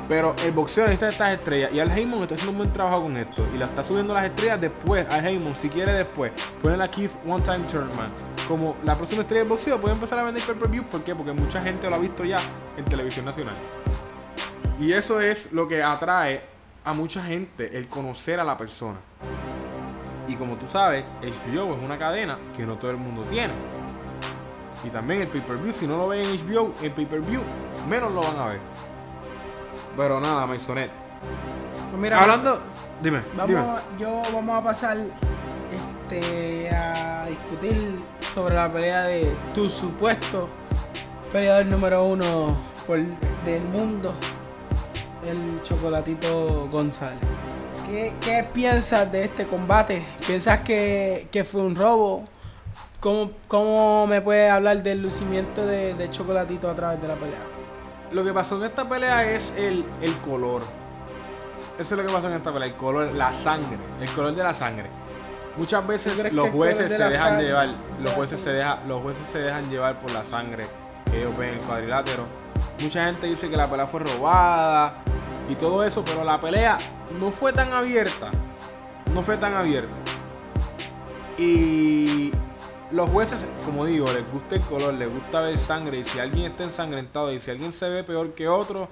Pero 0.08 0.34
el 0.44 0.52
boxeo 0.52 0.84
necesita 0.84 1.08
estas 1.08 1.32
estrellas. 1.32 1.70
Y 1.72 1.80
Al 1.80 1.90
Heyman 1.90 2.22
está 2.22 2.34
haciendo 2.34 2.52
un 2.52 2.58
buen 2.58 2.72
trabajo 2.72 3.02
con 3.02 3.16
esto. 3.16 3.46
Y 3.54 3.58
la 3.58 3.66
está 3.66 3.84
subiendo 3.84 4.12
las 4.12 4.24
estrellas 4.24 4.60
después. 4.60 5.06
Al 5.08 5.24
Heyman, 5.24 5.54
si 5.54 5.68
quiere 5.68 5.94
después, 5.94 6.32
ponen 6.60 6.82
a 6.82 6.88
Keith 6.88 7.12
One 7.26 7.42
Time 7.42 7.60
Thurman 7.60 8.10
como 8.48 8.76
la 8.84 8.94
próxima 8.96 9.22
estrella 9.22 9.40
del 9.40 9.48
boxeo. 9.48 9.80
Puede 9.80 9.94
empezar 9.94 10.18
a 10.18 10.24
vender 10.24 10.42
pay-per-view. 10.42 10.84
¿Por 10.84 11.02
qué? 11.02 11.14
Porque 11.14 11.32
mucha 11.32 11.62
gente 11.62 11.88
lo 11.88 11.96
ha 11.96 11.98
visto 11.98 12.24
ya 12.24 12.38
en 12.76 12.84
televisión 12.84 13.24
nacional. 13.24 13.54
Y 14.78 14.92
eso 14.92 15.20
es 15.20 15.52
lo 15.52 15.68
que 15.68 15.82
atrae 15.82 16.51
a 16.84 16.92
mucha 16.92 17.22
gente, 17.22 17.76
el 17.76 17.86
conocer 17.88 18.40
a 18.40 18.44
la 18.44 18.56
persona. 18.56 18.98
Y 20.28 20.34
como 20.34 20.56
tú 20.56 20.66
sabes, 20.66 21.04
HBO 21.22 21.74
es 21.74 21.82
una 21.82 21.98
cadena 21.98 22.38
que 22.56 22.64
no 22.64 22.76
todo 22.76 22.90
el 22.90 22.96
mundo 22.96 23.22
tiene. 23.22 23.52
Y 24.84 24.88
también 24.88 25.22
el 25.22 25.28
pay-per-view, 25.28 25.72
si 25.72 25.86
no 25.86 25.96
lo 25.96 26.08
ven 26.08 26.24
en 26.24 26.36
HBO, 26.48 26.72
en 26.82 26.92
pay-per-view, 26.92 27.40
menos 27.88 28.12
lo 28.12 28.20
van 28.20 28.38
a 28.38 28.46
ver. 28.46 28.60
Pero 29.96 30.20
nada, 30.20 30.46
Maisonet. 30.46 30.90
Pues 31.90 32.00
mira, 32.00 32.20
Hablando. 32.20 32.58
Dime, 33.02 33.22
Vamos, 33.36 33.48
dime. 33.48 33.62
yo 33.98 34.22
vamos 34.32 34.60
a 34.60 34.64
pasar 34.64 34.96
este, 35.72 36.70
a 36.70 37.26
discutir 37.26 38.00
sobre 38.20 38.54
la 38.54 38.72
pelea 38.72 39.02
de 39.04 39.32
tu 39.52 39.68
supuesto 39.68 40.48
peleador 41.32 41.66
número 41.66 42.04
uno 42.04 42.56
por- 42.86 43.00
del 43.44 43.62
mundo, 43.72 44.14
el 45.26 45.60
Chocolatito 45.62 46.68
González. 46.70 47.18
¿Qué, 47.86 48.12
qué 48.20 48.46
piensas 48.52 49.10
de 49.10 49.24
este 49.24 49.46
combate? 49.46 50.02
¿Piensas 50.26 50.60
que, 50.60 51.28
que 51.30 51.44
fue 51.44 51.62
un 51.62 51.74
robo? 51.74 52.24
¿Cómo, 53.00 53.30
¿Cómo 53.48 54.06
me 54.06 54.20
puedes 54.20 54.50
hablar 54.50 54.82
del 54.82 55.02
lucimiento 55.02 55.66
de, 55.66 55.94
de 55.94 56.10
Chocolatito 56.10 56.70
a 56.70 56.74
través 56.74 57.00
de 57.02 57.08
la 57.08 57.14
pelea? 57.14 57.40
Lo 58.12 58.24
que 58.24 58.32
pasó 58.32 58.56
en 58.56 58.64
esta 58.64 58.88
pelea 58.88 59.24
es 59.32 59.52
el, 59.56 59.84
el 60.00 60.12
color. 60.18 60.62
Eso 61.78 61.94
es 61.94 62.00
lo 62.00 62.06
que 62.06 62.12
pasó 62.12 62.28
en 62.28 62.34
esta 62.34 62.52
pelea, 62.52 62.68
el 62.68 62.74
color, 62.74 63.12
la 63.12 63.32
sangre, 63.32 63.78
el 64.00 64.08
color 64.10 64.34
de 64.34 64.42
la 64.42 64.54
sangre. 64.54 64.86
Muchas 65.56 65.86
veces 65.86 66.12
¿Tú 66.14 66.18
crees 66.20 66.30
que 66.30 66.36
los 66.36 66.50
jueces 66.50 66.90
de 66.90 66.96
se 66.96 67.04
dejan 67.04 67.28
sangre- 67.30 67.44
llevar, 67.46 67.68
los 68.00 68.12
jueces 68.12 68.40
se 68.40 68.62
los 68.86 69.02
jueces 69.02 69.26
se 69.26 69.38
dejan 69.38 69.68
llevar 69.68 69.98
por 69.98 70.10
la 70.12 70.24
sangre 70.24 70.64
que 71.10 71.18
ellos 71.20 71.36
ven 71.36 71.50
en 71.50 71.54
el 71.56 71.60
cuadrilátero. 71.60 72.24
Mucha 72.82 73.06
gente 73.06 73.28
dice 73.28 73.48
que 73.48 73.56
la 73.56 73.68
pelea 73.68 73.86
fue 73.86 74.00
robada 74.00 74.96
y 75.48 75.54
todo 75.54 75.84
eso, 75.84 76.04
pero 76.04 76.24
la 76.24 76.40
pelea 76.40 76.78
no 77.20 77.30
fue 77.30 77.52
tan 77.52 77.72
abierta. 77.72 78.30
No 79.14 79.22
fue 79.22 79.36
tan 79.36 79.54
abierta. 79.54 79.94
Y 81.38 82.32
los 82.90 83.08
jueces, 83.10 83.46
como 83.64 83.86
digo, 83.86 84.06
les 84.06 84.30
gusta 84.32 84.56
el 84.56 84.62
color, 84.62 84.94
les 84.94 85.12
gusta 85.12 85.42
ver 85.42 85.58
sangre. 85.58 85.98
Y 85.98 86.04
si 86.04 86.18
alguien 86.18 86.50
está 86.50 86.64
ensangrentado 86.64 87.32
y 87.32 87.38
si 87.38 87.52
alguien 87.52 87.72
se 87.72 87.88
ve 87.88 88.02
peor 88.02 88.34
que 88.34 88.48
otro, 88.48 88.88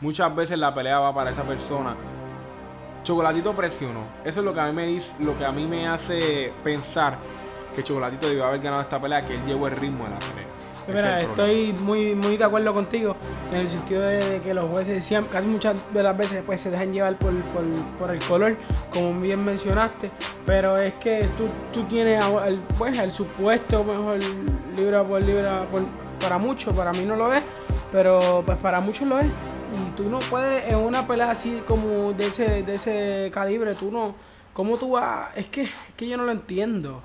muchas 0.00 0.34
veces 0.34 0.58
la 0.58 0.74
pelea 0.74 0.98
va 0.98 1.14
para 1.14 1.30
esa 1.30 1.42
persona. 1.42 1.94
Chocolatito 3.02 3.54
presionó. 3.54 4.06
Eso 4.24 4.40
es 4.40 4.46
lo 4.46 4.54
que 4.54 4.60
a 4.60 4.66
mí 4.66 4.72
me 4.72 4.86
dice, 4.86 5.14
lo 5.18 5.36
que 5.36 5.44
a 5.44 5.52
mí 5.52 5.66
me 5.66 5.86
hace 5.86 6.52
pensar 6.64 7.18
que 7.74 7.82
Chocolatito 7.82 8.28
debió 8.28 8.46
haber 8.46 8.60
ganado 8.60 8.82
esta 8.82 9.00
pelea, 9.00 9.24
que 9.26 9.34
él 9.34 9.44
llevó 9.44 9.66
el 9.66 9.76
ritmo 9.76 10.04
de 10.04 10.10
la 10.10 10.18
pelea. 10.18 10.51
Mira, 10.88 11.20
es 11.22 11.28
estoy 11.30 11.72
muy, 11.72 12.14
muy 12.14 12.36
de 12.36 12.44
acuerdo 12.44 12.72
contigo 12.72 13.16
en 13.52 13.60
el 13.60 13.68
sentido 13.70 14.02
de, 14.02 14.40
que 14.42 14.52
los 14.54 14.70
jueces 14.70 14.94
decían, 14.94 15.26
casi 15.30 15.46
muchas 15.46 15.76
de 15.92 16.02
las 16.02 16.16
veces 16.16 16.42
pues, 16.44 16.60
se 16.60 16.70
dejan 16.70 16.92
llevar 16.92 17.16
por, 17.18 17.32
por, 17.52 17.62
por 17.98 18.10
el 18.10 18.20
color, 18.20 18.56
como 18.90 19.18
bien 19.20 19.44
mencionaste, 19.44 20.10
pero 20.44 20.76
es 20.76 20.94
que 20.94 21.28
tú, 21.36 21.46
tú 21.72 21.84
tienes 21.84 22.24
el, 22.46 22.58
pues, 22.78 22.98
el 22.98 23.10
supuesto 23.12 23.84
mejor 23.84 24.18
libra 24.76 25.04
por 25.04 25.22
libra, 25.22 25.66
por- 25.70 25.84
para 26.20 26.38
muchos, 26.38 26.74
para 26.76 26.92
mí 26.92 27.04
no 27.04 27.16
lo 27.16 27.32
es, 27.32 27.42
pero 27.90 28.42
pues 28.46 28.56
para 28.58 28.80
muchos 28.80 29.06
lo 29.08 29.18
es. 29.18 29.26
Y 29.26 29.90
tú 29.96 30.08
no 30.10 30.18
puedes 30.18 30.68
en 30.68 30.76
una 30.76 31.06
pelea 31.06 31.30
así 31.30 31.62
como 31.66 32.12
de 32.12 32.26
ese, 32.26 32.62
de 32.62 32.74
ese 32.74 33.30
calibre, 33.32 33.74
tú 33.74 33.90
no, 33.90 34.14
¿cómo 34.52 34.76
tú 34.76 34.90
vas? 34.92 35.36
Es 35.36 35.46
que, 35.48 35.62
es 35.62 35.70
que 35.96 36.06
yo 36.06 36.16
no 36.16 36.24
lo 36.24 36.32
entiendo. 36.32 37.00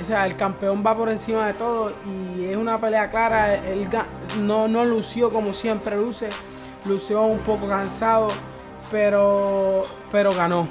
O 0.00 0.04
sea, 0.04 0.26
el 0.26 0.36
campeón 0.36 0.84
va 0.86 0.96
por 0.96 1.08
encima 1.08 1.46
de 1.46 1.54
todo 1.54 1.92
y 2.36 2.44
es 2.44 2.56
una 2.56 2.80
pelea 2.80 3.10
clara. 3.10 3.54
Él 3.54 3.88
no, 4.42 4.68
no 4.68 4.84
lució 4.84 5.30
como 5.32 5.52
siempre 5.52 5.96
luce. 5.96 6.28
Lució 6.84 7.22
un 7.22 7.38
poco 7.40 7.66
cansado, 7.68 8.28
pero, 8.90 9.84
pero 10.12 10.32
ganó. 10.32 10.66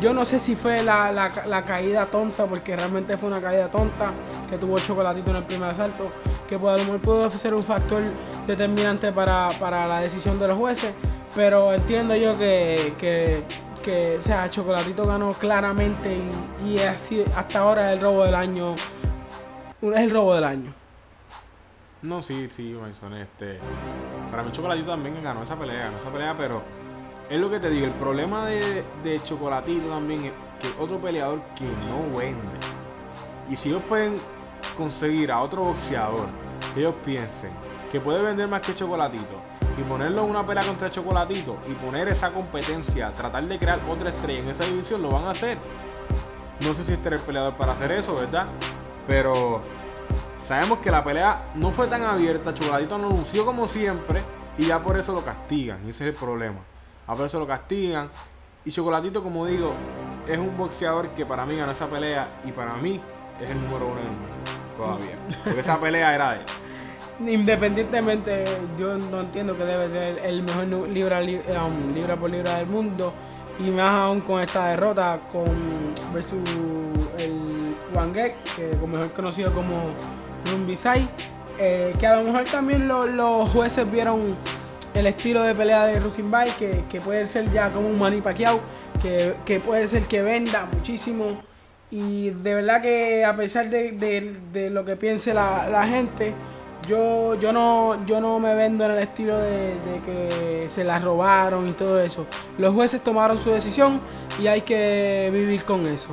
Yo 0.00 0.14
no 0.14 0.24
sé 0.24 0.38
si 0.38 0.54
fue 0.54 0.82
la, 0.84 1.10
la- 1.10 1.64
caída 1.64 2.06
tonta, 2.06 2.46
porque 2.46 2.76
realmente 2.76 3.16
fue 3.16 3.28
una 3.28 3.40
caída 3.40 3.68
tonta 3.70 4.12
que 4.48 4.56
tuvo 4.56 4.78
Chocolatito 4.78 5.30
en 5.32 5.38
el 5.38 5.42
primer 5.42 5.70
asalto, 5.70 6.12
que 6.46 6.54
a 6.54 6.58
lo 6.58 6.78
mejor 6.78 7.00
pudo 7.00 7.30
ser 7.30 7.54
un 7.54 7.64
factor 7.64 8.02
determinante 8.46 9.10
para, 9.10 9.48
para 9.58 9.88
la 9.88 10.00
decisión 10.00 10.38
de 10.38 10.46
los 10.46 10.56
jueces, 10.58 10.92
pero 11.34 11.72
entiendo 11.74 12.14
yo 12.14 12.38
que, 12.38 12.94
que, 12.98 13.42
que, 13.84 14.16
o 14.16 14.20
sea, 14.20 14.48
Chocolatito 14.48 15.06
ganó 15.06 15.34
claramente 15.34 16.16
y, 16.64 16.70
y 16.70 16.78
así 16.78 17.22
hasta 17.36 17.60
ahora 17.60 17.90
es 17.90 17.96
el 17.96 18.02
robo 18.02 18.24
del 18.24 18.34
año. 18.34 18.74
Es 18.74 20.00
el 20.00 20.10
robo 20.10 20.34
del 20.34 20.44
año. 20.44 20.74
No, 22.00 22.22
sí, 22.22 22.48
sí, 22.54 22.76
Mason, 22.80 23.14
este. 23.14 23.58
Para 24.30 24.42
mí 24.42 24.50
Chocolatito 24.50 24.88
también 24.90 25.22
ganó 25.22 25.42
esa 25.42 25.56
pelea, 25.56 25.84
ganó 25.84 25.98
esa 25.98 26.10
pelea, 26.10 26.34
pero 26.36 26.62
es 27.28 27.38
lo 27.38 27.50
que 27.50 27.60
te 27.60 27.68
digo, 27.70 27.86
el 27.86 27.92
problema 27.92 28.46
de, 28.46 28.82
de 29.02 29.22
Chocolatito 29.22 29.88
también 29.88 30.24
es 30.24 30.32
que 30.60 30.82
otro 30.82 30.98
peleador 30.98 31.40
que 31.54 31.64
no 31.64 32.18
vende. 32.18 32.58
Y 33.50 33.56
si 33.56 33.68
ellos 33.68 33.82
pueden 33.86 34.18
conseguir 34.76 35.30
a 35.30 35.40
otro 35.40 35.64
boxeador 35.64 36.28
que 36.72 36.80
ellos 36.80 36.94
piensen 37.04 37.50
que 37.92 38.00
puede 38.00 38.22
vender 38.22 38.48
más 38.48 38.62
que 38.62 38.74
Chocolatito 38.74 39.43
y 39.76 39.82
ponerlo 39.82 40.24
en 40.24 40.30
una 40.30 40.46
pelea 40.46 40.64
contra 40.64 40.90
Chocolatito 40.90 41.56
y 41.68 41.72
poner 41.72 42.08
esa 42.08 42.32
competencia, 42.32 43.10
tratar 43.12 43.44
de 43.44 43.58
crear 43.58 43.80
otra 43.88 44.10
estrella 44.10 44.40
en 44.40 44.48
esa 44.50 44.64
división, 44.64 45.02
lo 45.02 45.10
van 45.10 45.24
a 45.24 45.30
hacer. 45.30 45.58
No 46.60 46.74
sé 46.74 46.84
si 46.84 46.92
este 46.92 47.08
era 47.08 47.16
el 47.16 47.22
peleador 47.22 47.54
para 47.56 47.72
hacer 47.72 47.92
eso, 47.92 48.14
¿verdad? 48.14 48.46
Pero 49.06 49.60
sabemos 50.44 50.78
que 50.78 50.90
la 50.90 51.02
pelea 51.02 51.50
no 51.54 51.70
fue 51.70 51.88
tan 51.88 52.02
abierta, 52.02 52.54
Chocolatito 52.54 52.98
no 52.98 53.10
lució 53.10 53.44
como 53.44 53.66
siempre 53.66 54.20
y 54.56 54.66
ya 54.66 54.80
por 54.80 54.96
eso 54.96 55.12
lo 55.12 55.24
castigan, 55.24 55.80
y 55.86 55.90
ese 55.90 56.08
es 56.08 56.14
el 56.14 56.20
problema. 56.20 56.60
A 57.06 57.14
por 57.14 57.26
eso 57.26 57.38
lo 57.38 57.46
castigan. 57.46 58.08
Y 58.64 58.70
Chocolatito, 58.70 59.22
como 59.22 59.44
digo, 59.44 59.74
es 60.26 60.38
un 60.38 60.56
boxeador 60.56 61.08
que 61.08 61.26
para 61.26 61.44
mí 61.44 61.56
ganó 61.56 61.72
esa 61.72 61.86
pelea 61.86 62.40
y 62.44 62.52
para 62.52 62.74
mí 62.74 63.00
es 63.42 63.50
el 63.50 63.60
número 63.62 63.88
uno 63.88 64.00
en 64.00 64.06
el 64.06 64.12
mundo 64.12 64.28
todavía. 64.76 65.18
Porque 65.44 65.60
esa 65.60 65.78
pelea 65.78 66.14
era 66.14 66.32
de 66.32 66.38
él. 66.38 66.44
Independientemente, 67.26 68.44
yo 68.78 68.96
no 68.98 69.20
entiendo 69.20 69.56
que 69.56 69.64
debe 69.64 69.88
ser 69.88 70.18
el 70.24 70.42
mejor 70.42 70.66
libra, 70.88 71.20
li- 71.20 71.40
um, 71.64 71.94
libra 71.94 72.16
por 72.16 72.30
libra 72.30 72.56
del 72.58 72.66
mundo. 72.66 73.12
Y 73.64 73.70
más 73.70 73.92
aún 73.94 74.20
con 74.20 74.40
esta 74.40 74.68
derrota 74.68 75.20
con 75.32 75.44
versus 76.12 76.40
el 77.18 77.74
Wangek, 77.94 78.34
que 78.56 78.70
como 78.78 78.94
mejor 78.94 79.12
conocido 79.12 79.52
como 79.52 79.76
Rumbisai. 80.50 81.06
Eh, 81.58 81.94
que 82.00 82.06
a 82.06 82.16
lo 82.16 82.24
mejor 82.24 82.44
también 82.44 82.88
lo- 82.88 83.06
los 83.06 83.48
jueces 83.50 83.88
vieron 83.90 84.34
el 84.92 85.06
estilo 85.06 85.42
de 85.42 85.54
pelea 85.54 85.86
de 85.86 86.00
Rusinbay, 86.00 86.50
que, 86.58 86.82
que 86.90 87.00
puede 87.00 87.26
ser 87.26 87.50
ya 87.52 87.70
como 87.72 87.88
un 87.88 87.96
Manny 87.98 88.20
Pacquiao, 88.20 88.58
que, 89.00 89.34
que 89.44 89.60
puede 89.60 89.86
ser 89.86 90.02
que 90.02 90.22
venda 90.22 90.66
muchísimo. 90.72 91.40
Y 91.92 92.30
de 92.30 92.54
verdad 92.56 92.82
que 92.82 93.24
a 93.24 93.36
pesar 93.36 93.70
de, 93.70 93.92
de- 93.92 94.34
de 94.52 94.70
lo 94.70 94.84
que 94.84 94.96
piense 94.96 95.32
la, 95.32 95.68
la 95.68 95.86
gente, 95.86 96.34
yo, 96.86 97.34
yo, 97.36 97.52
no, 97.52 98.04
yo 98.06 98.20
no 98.20 98.38
me 98.38 98.54
vendo 98.54 98.84
en 98.84 98.92
el 98.92 98.98
estilo 98.98 99.38
de, 99.38 99.74
que 100.04 100.64
se 100.68 100.84
la 100.84 100.98
robaron 100.98 101.68
y 101.68 101.72
todo 101.72 102.00
eso. 102.00 102.26
Los 102.58 102.74
jueces 102.74 103.02
tomaron 103.02 103.38
su 103.38 103.50
decisión 103.50 104.00
y 104.40 104.46
hay 104.46 104.62
que 104.62 105.30
vivir 105.32 105.64
con 105.64 105.86
eso. 105.86 106.08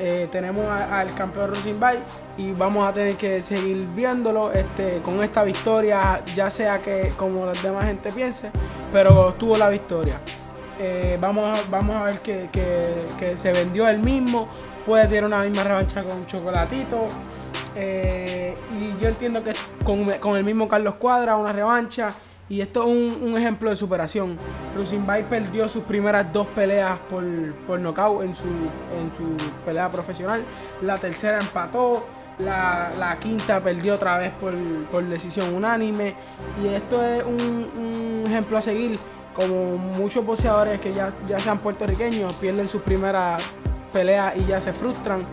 Eh, 0.00 0.28
tenemos 0.30 0.64
al 0.70 1.12
campeón 1.14 1.50
Rosenbay 1.50 1.98
y 2.36 2.52
vamos 2.52 2.86
a 2.86 2.92
tener 2.92 3.16
que 3.16 3.42
seguir 3.42 3.84
viéndolo 3.96 4.52
este, 4.52 5.00
con 5.02 5.22
esta 5.24 5.42
victoria, 5.42 6.22
ya 6.36 6.48
sea 6.50 6.80
que 6.80 7.12
como 7.16 7.44
la 7.46 7.52
demás 7.54 7.84
gente 7.86 8.12
piense, 8.12 8.50
pero 8.92 9.34
tuvo 9.34 9.56
la 9.56 9.68
victoria. 9.68 10.20
Eh, 10.78 11.18
vamos, 11.20 11.58
a, 11.58 11.62
vamos 11.68 11.96
a 11.96 12.04
ver 12.04 12.20
que, 12.20 12.48
que- 12.52 13.06
que 13.18 13.36
se 13.36 13.50
vendió 13.52 13.88
el 13.88 13.98
mismo, 13.98 14.46
puede 14.86 15.06
tener 15.08 15.24
una 15.24 15.40
misma 15.42 15.64
revancha 15.64 16.04
con 16.04 16.24
Chocolatito. 16.26 17.06
Eh, 17.74 18.54
y 18.78 19.00
yo 19.00 19.08
entiendo 19.08 19.42
que 19.42 19.52
con, 19.84 20.04
con 20.20 20.36
el 20.36 20.44
mismo 20.44 20.68
Carlos 20.68 20.94
Cuadra, 20.94 21.36
una 21.36 21.52
revancha. 21.52 22.12
Y 22.50 22.62
esto 22.62 22.82
es 22.82 23.20
un, 23.20 23.36
ejemplo 23.36 23.68
de 23.68 23.76
superación. 23.76 24.38
Rusinbay 24.74 25.28
perdió 25.28 25.68
sus 25.68 25.84
primeras 25.84 26.32
dos 26.32 26.46
peleas 26.48 26.98
por, 27.10 27.22
por 27.66 27.78
nocaut 27.78 28.22
en 28.22 28.34
su, 28.34 28.46
en 28.46 29.12
su 29.14 29.36
pelea 29.64 29.90
profesional. 29.90 30.42
La 30.82 30.98
tercera 30.98 31.38
empató. 31.38 32.06
La, 32.38 32.92
la 32.98 33.18
quinta 33.18 33.60
perdió 33.60 33.96
otra 33.96 34.16
vez 34.16 34.32
por, 34.40 34.54
por 34.90 35.04
decisión 35.04 35.54
unánime. 35.54 36.14
Y 36.62 36.68
esto 36.68 37.04
es 37.04 37.22
un, 37.24 38.24
ejemplo 38.26 38.56
a 38.56 38.62
seguir. 38.62 38.98
Como 39.34 39.76
muchos 39.76 40.24
boxeadores 40.24 40.80
que 40.80 40.92
ya, 40.92 41.10
ya 41.28 41.38
sean 41.38 41.58
puertorriqueños 41.58 42.32
pierden 42.34 42.68
sus 42.68 42.82
primeras 42.82 43.42
peleas 43.92 44.36
y 44.36 44.46
ya 44.46 44.60
se 44.60 44.72
frustran. 44.72 45.26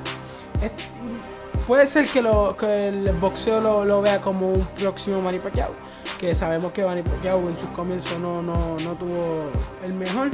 Puede 1.67 1.86
ser 1.86 2.07
que, 2.07 2.22
lo, 2.22 2.55
que 2.55 2.88
el 2.88 3.12
boxeo 3.13 3.60
lo, 3.60 3.86
lo 3.86 4.01
vea 4.01 4.22
como 4.22 4.50
un 4.50 4.65
próximo 4.79 5.22
Manny 5.22 5.39
Pacquiao, 5.39 5.72
que 6.19 6.34
sabemos 6.36 6.72
que 6.72 6.86
Manny 6.86 7.01
Pacquiao 7.03 7.48
en 7.50 7.55
sus 7.57 7.69
comienzos 7.69 8.19
no, 8.19 8.41
no, 8.41 8.77
no 8.84 8.93
tuvo 8.93 9.50
el 9.84 9.93
mejor, 9.93 10.29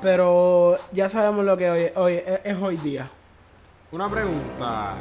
pero 0.00 0.76
ya 0.92 1.08
sabemos 1.08 1.44
lo 1.44 1.56
que 1.56 1.70
hoy, 1.70 1.86
hoy 1.96 2.12
es, 2.14 2.40
es 2.44 2.56
hoy 2.60 2.76
día. 2.78 3.08
Una 3.92 4.08
pregunta. 4.10 4.94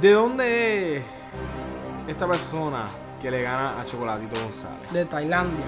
¿De 0.00 0.12
dónde 0.12 0.96
es 0.98 1.02
esta 2.06 2.26
persona 2.28 2.84
que 3.20 3.30
le 3.30 3.42
gana 3.42 3.80
a 3.80 3.84
Chocolatito 3.84 4.40
González? 4.40 4.92
De 4.92 5.04
Tailandia, 5.04 5.66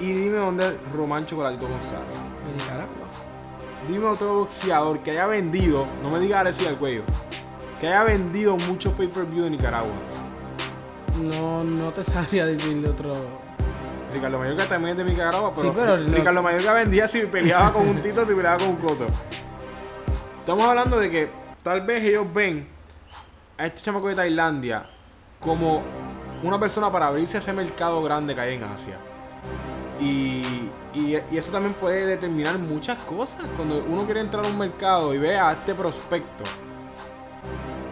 Y 0.00 0.10
dime 0.12 0.38
dónde 0.38 0.66
es 0.66 0.92
Román 0.92 1.26
Chocolatito 1.26 1.68
González. 1.68 2.06
de 2.46 2.52
Nicaragua. 2.52 2.88
Dime 3.88 4.06
otro 4.06 4.38
boxeador 4.38 5.00
que 5.00 5.10
haya 5.10 5.26
vendido, 5.26 5.86
no 6.02 6.10
me 6.10 6.18
diga 6.18 6.40
Alexis 6.40 6.68
al 6.68 6.76
cuello, 6.76 7.02
que 7.80 7.86
haya 7.88 8.02
vendido 8.04 8.56
mucho 8.56 8.92
pay-per-view 8.92 9.44
de 9.44 9.50
Nicaragua. 9.50 9.92
No, 11.22 11.62
no 11.62 11.92
te 11.92 12.02
sabría 12.04 12.46
decirle 12.46 12.88
otro. 12.88 13.14
Ricardo 14.12 14.38
Mayorga 14.38 14.64
también 14.66 14.92
es 14.98 15.04
de 15.04 15.10
Nicaragua, 15.10 15.52
pero, 15.54 15.68
Sí, 15.68 15.74
pero 15.76 15.96
Ricardo 15.96 16.42
Mayorga 16.42 16.72
vendía 16.72 17.08
si 17.08 17.20
peleaba 17.26 17.72
con 17.72 17.88
un 17.88 18.00
Tito, 18.00 18.24
si 18.26 18.34
peleaba 18.34 18.58
con 18.58 18.68
un 18.68 18.76
Coto. 18.76 19.06
Estamos 20.38 20.64
hablando 20.64 20.98
de 20.98 21.10
que 21.10 21.28
tal 21.62 21.80
vez 21.82 22.04
ellos 22.04 22.26
ven 22.32 22.66
a 23.58 23.66
este 23.66 23.82
chamaco 23.82 24.08
de 24.08 24.14
Tailandia 24.14 24.86
como 25.40 25.82
una 26.42 26.58
persona 26.60 26.90
para 26.92 27.08
abrirse 27.08 27.36
a 27.36 27.40
ese 27.40 27.52
mercado 27.52 28.02
grande 28.02 28.34
que 28.34 28.40
hay 28.40 28.54
en 28.54 28.64
Asia. 28.64 28.98
Y, 30.04 30.70
eso 31.32 31.50
también 31.50 31.74
puede 31.74 32.06
determinar 32.06 32.58
muchas 32.58 32.98
cosas. 33.00 33.46
Cuando 33.56 33.84
uno 33.84 34.04
quiere 34.04 34.20
entrar 34.20 34.44
a 34.44 34.48
un 34.48 34.58
mercado 34.58 35.14
y 35.14 35.18
ve 35.18 35.38
a 35.38 35.52
este 35.52 35.74
prospecto 35.74 36.44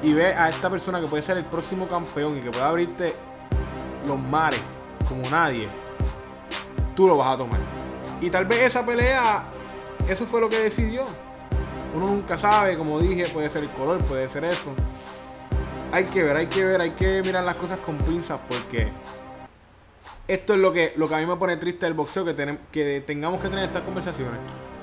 y 0.03 0.13
ve 0.13 0.35
a 0.35 0.49
esta 0.49 0.71
persona 0.71 1.01
que 1.01 1.07
puede 1.07 1.23
ser 1.23 1.37
el 1.37 1.45
próximo 1.45 1.89
campeón 1.89 2.39
y 2.39 2.43
que 2.43 2.51
puede 2.51 2.65
abrirte 2.65 3.15
los 4.07 4.19
mares 4.19 4.63
como 5.09 5.29
nadie, 5.31 5.69
tú 6.95 7.09
lo 7.09 7.17
vas 7.17 7.35
a 7.35 7.37
tomar. 7.39 7.61
Y 8.21 8.31
tal 8.31 8.47
vez 8.47 8.61
esa 8.61 8.85
pelea, 8.85 9.45
eso 10.09 10.27
fue 10.27 10.41
lo 10.41 10.49
que 10.49 10.59
decidió. 10.59 11.05
Uno 11.95 12.07
nunca 12.07 12.37
sabe, 12.37 12.77
como 12.79 13.01
dije, 13.01 13.27
puede 13.27 13.51
ser 13.51 13.65
el 13.65 13.71
color, 13.71 13.99
puede 14.05 14.29
ser 14.29 14.45
eso. 14.45 14.73
Hay 15.91 16.05
que 16.05 16.23
ver, 16.23 16.37
hay 16.37 16.47
que 16.47 16.65
ver, 16.65 16.81
hay 16.81 16.93
que 16.93 17.23
mirar 17.23 17.45
las 17.45 17.57
cosas 17.57 17.79
con 17.79 17.99
pinzas 17.99 18.39
porque 18.49 18.91
esto 20.29 20.55
es 20.55 20.61
lo 20.61 20.73
que, 20.73 20.93
lo 20.97 21.09
que 21.09 21.15
a 21.15 21.19
mí 21.19 21.27
me 21.27 21.37
pone 21.37 21.57
triste 21.57 21.87
del 21.87 21.95
boxeo, 21.95 22.25
que, 22.25 22.35
tenem- 22.37 22.59
que 22.71 23.03
tengamos 23.07 23.41
que 23.41 23.49
tener 23.49 23.65
estas 23.65 23.83
conversaciones. 23.83 24.39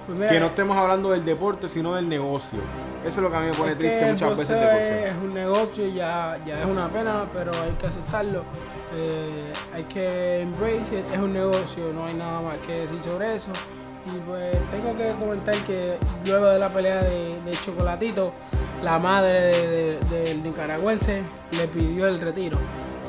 Pues 0.06 0.18
mira, 0.18 0.32
Que 0.32 0.40
no 0.40 0.48
estemos 0.48 0.76
hablando 0.78 1.12
del 1.12 1.24
deporte, 1.24 1.68
sino 1.68 1.94
del 1.96 2.10
negocio. 2.10 2.60
Eso 3.06 3.18
es 3.18 3.24
lo 3.24 3.30
que 3.30 3.38
a 3.38 3.40
mí 3.42 3.46
me 3.48 3.54
pone 3.54 3.76
triste 3.76 4.06
el 4.06 4.14
muchas 4.14 4.30
veces 4.38 4.48
del 4.50 4.60
boxeo. 4.66 5.06
Es 5.06 5.16
un 5.24 5.34
negocio 5.34 5.86
y 5.88 5.94
ya, 5.94 6.38
ya 6.46 6.60
es 6.60 6.66
una 6.66 6.90
pena, 6.90 7.26
pero 7.34 7.52
hay 7.64 7.72
que 7.80 7.88
aceptarlo. 7.88 8.44
Eh, 8.96 9.54
hay 9.74 9.84
que 9.84 10.42
embrace 10.42 11.00
it, 11.00 11.06
es 11.14 11.20
un 11.20 11.32
negocio, 11.32 11.94
no 11.94 12.06
hay 12.06 12.16
nada 12.16 12.42
más 12.42 12.58
que 12.66 12.74
decir 12.82 13.00
sobre 13.04 13.36
eso. 13.36 13.52
Y 14.06 14.18
pues 14.28 14.56
tengo 14.72 14.98
que 14.98 15.12
comentar 15.20 15.56
que 15.68 15.98
luego 16.26 16.48
de 16.48 16.58
la 16.60 16.74
pelea 16.74 17.04
de, 17.04 17.40
de 17.46 17.52
Chocolatito, 17.52 18.34
la 18.82 18.98
madre 18.98 19.40
de- 19.56 20.00
de- 20.00 20.24
del 20.24 20.42
nicaragüense 20.44 21.22
le 21.52 21.68
pidió 21.68 22.08
el 22.08 22.20
retiro. 22.20 22.58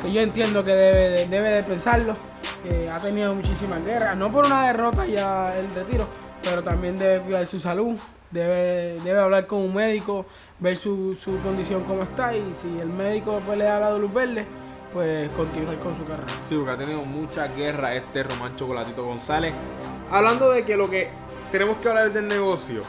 Que 0.03 0.13
yo 0.13 0.21
entiendo 0.21 0.65
que 0.65 0.75
debe 0.75 1.11
de, 1.11 1.27
debe 1.27 1.51
de 1.51 1.63
pensarlo. 1.63 2.17
Eh, 2.65 2.91
ha 2.93 2.99
tenido 2.99 3.35
muchísimas 3.35 3.85
guerras, 3.85 4.17
no 4.17 4.31
por 4.31 4.47
una 4.47 4.67
derrota 4.67 5.07
ya 5.07 5.57
el 5.59 5.75
retiro, 5.75 6.07
pero 6.43 6.63
también 6.63 6.99
debe 6.99 7.21
cuidar 7.21 7.47
su 7.47 7.59
salud. 7.59 7.97
Debe, 8.31 9.01
debe 9.03 9.21
hablar 9.21 9.47
con 9.47 9.61
un 9.61 9.75
médico, 9.75 10.25
ver 10.61 10.77
su, 10.77 11.17
su 11.17 11.41
condición 11.41 11.83
cómo 11.83 12.05
está 12.05 12.35
y 12.37 12.55
si 12.61 12.69
el 12.79 12.89
médico 12.89 13.41
pues, 13.45 13.59
le 13.59 13.65
da 13.65 13.81
la 13.81 13.97
luz 13.97 14.13
verde, 14.13 14.47
pues 14.93 15.29
continuar 15.31 15.79
con 15.81 15.97
su 15.97 16.05
carrera. 16.05 16.29
Sí, 16.49 16.55
porque 16.55 16.71
ha 16.71 16.77
tenido 16.77 17.03
mucha 17.03 17.49
guerra 17.49 17.95
este 17.95 18.23
Román 18.23 18.55
Chocolatito 18.55 19.05
González. 19.05 19.53
Hablando 20.11 20.51
de 20.51 20.65
que 20.65 20.77
lo 20.77 20.89
que 20.89 21.09
tenemos 21.51 21.79
que 21.79 21.89
hablar 21.89 22.09
es 22.09 22.15
del 22.15 22.29
negocio. 22.29 22.83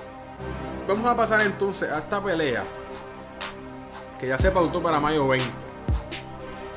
Vamos 0.88 1.06
a 1.06 1.15
pasar 1.15 1.41
entonces 1.41 1.89
a 1.89 2.00
esta 2.00 2.24
pelea 2.24 2.63
que 4.19 4.28
ya 4.28 4.38
se 4.38 4.52
pautó 4.52 4.82
para 4.82 5.00
mayo 5.00 5.28
20. 5.28 5.47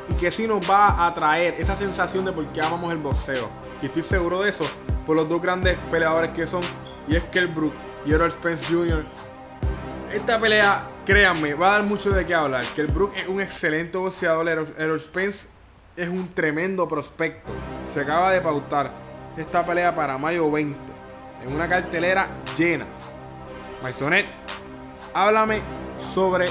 Y 0.09 0.15
que 0.15 0.31
sí 0.31 0.47
nos 0.47 0.69
va 0.69 1.07
a 1.07 1.13
traer 1.15 1.55
esa 1.59 1.77
sensación 1.77 2.25
de 2.25 2.33
por 2.33 2.47
qué 2.53 2.61
amamos 2.61 2.93
el 2.93 2.99
boxeo. 2.99 3.49
Y 3.83 3.87
estoy 3.87 4.03
seguro 4.03 4.43
de 4.43 4.51
eso 4.51 4.65
por 5.07 5.17
los 5.17 5.29
dos 5.29 5.41
grandes 5.41 5.77
peleadores 5.91 6.31
que 6.31 6.47
son 6.47 6.63
y 7.07 7.17
es 7.17 7.55
Brook 7.55 7.75
y 8.07 8.13
Errol 8.13 8.31
Spence 8.31 8.73
Jr. 8.73 9.05
Esta 10.13 10.39
pelea, 10.39 10.87
créanme, 11.05 11.55
va 11.55 11.69
a 11.69 11.73
dar 11.79 11.83
mucho 11.83 12.11
de 12.11 12.25
qué 12.25 12.35
hablar. 12.35 12.65
Que 12.75 12.83
el 12.83 12.87
Brook 12.87 13.13
es 13.17 13.27
un 13.27 13.41
excelente 13.41 13.99
boxeador. 13.99 14.49
Errol 14.79 15.01
Spence 15.01 15.49
es 15.97 16.09
un 16.09 16.33
tremendo 16.33 16.89
prospecto. 16.89 17.53
Se 17.87 18.01
acaba 18.01 18.31
de 18.31 18.41
pautar 18.41 18.93
esta 19.37 19.65
pelea 19.67 19.95
para 19.95 20.17
mayo 20.19 20.51
20. 20.51 20.79
En 21.45 21.53
una 21.53 21.69
cartelera 21.69 22.29
llena. 22.57 22.87
Maisonet, 23.83 24.27
háblame 25.13 25.61
sobre 25.99 26.47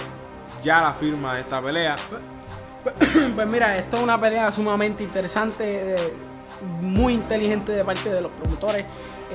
ya 0.61 0.81
la 0.81 0.93
firma 0.93 1.35
de 1.35 1.41
esta 1.41 1.61
pelea. 1.61 1.95
Pues 3.35 3.47
mira, 3.47 3.77
esto 3.77 3.97
es 3.97 4.03
una 4.03 4.19
pelea 4.19 4.51
sumamente 4.51 5.03
interesante, 5.03 5.93
eh, 5.95 6.13
muy 6.81 7.13
inteligente 7.13 7.71
de 7.71 7.83
parte 7.83 8.09
de 8.11 8.21
los 8.21 8.31
promotores. 8.31 8.85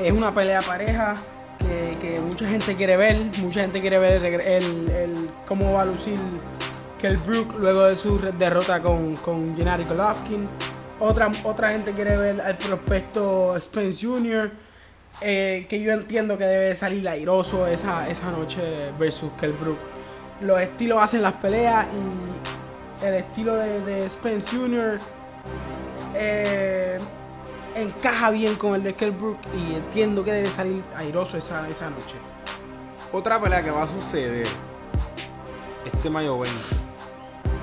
Es 0.01 0.13
una 0.13 0.33
pelea 0.35 0.61
pareja 0.63 1.17
que, 1.59 1.97
que 2.01 2.21
mucha 2.21 2.47
gente 2.49 2.77
quiere 2.77 2.97
ver, 2.97 3.17
mucha 3.39 3.61
gente 3.63 3.81
quiere 3.81 3.99
ver 3.99 4.25
el, 4.25 4.41
el- 4.41 4.91
el- 4.91 5.31
cómo 5.47 5.73
va 5.73 5.83
a 5.83 5.85
lucir 5.85 6.17
Kell 6.99 7.17
Brook 7.17 7.55
luego 7.59 7.85
de 7.85 7.97
su 7.97 8.19
derrota 8.39 8.81
con, 8.81 9.17
con 9.17 9.57
Gennady 9.57 9.85
Golovkin. 9.85 10.49
Otra, 11.01 11.31
otra 11.45 11.71
gente 11.71 11.93
quiere 11.93 12.17
ver 12.17 12.41
al 12.41 12.57
prospecto 12.59 13.55
Spence 13.61 14.05
Jr., 14.07 14.51
eh, 15.21 15.67
que 15.69 15.81
yo 15.81 15.93
entiendo 15.93 16.39
que 16.39 16.45
debe 16.45 16.75
salir 16.75 17.09
airoso 17.09 17.67
esa, 17.67 18.09
esa 18.09 18.31
noche 18.31 18.93
versus 18.99 19.31
Kell 19.39 19.53
Brook. 19.53 19.79
Los 20.41 20.61
estilos 20.61 21.01
hacen 21.03 21.23
las 21.23 21.33
peleas 21.35 21.87
y 21.89 22.38
el 23.03 23.15
estilo 23.15 23.55
de, 23.55 23.81
de 23.81 24.09
Spence 24.09 24.57
Jr. 24.57 24.99
eh, 26.15 26.99
encaja 27.75 28.31
bien 28.31 28.57
con 28.57 28.75
el 28.75 28.83
de 28.83 28.95
Kell 28.95 29.13
Brook 29.13 29.39
y 29.55 29.75
entiendo 29.75 30.25
que 30.25 30.33
debe 30.33 30.49
salir 30.49 30.83
airoso 30.97 31.37
esa, 31.39 31.69
esa 31.69 31.91
noche. 31.91 32.17
Otra 33.13 33.41
pelea 33.41 33.63
que 33.63 33.71
va 33.71 33.85
a 33.85 33.87
suceder 33.87 34.47
este 35.85 36.11
mayo 36.11 36.39
20 36.39 36.59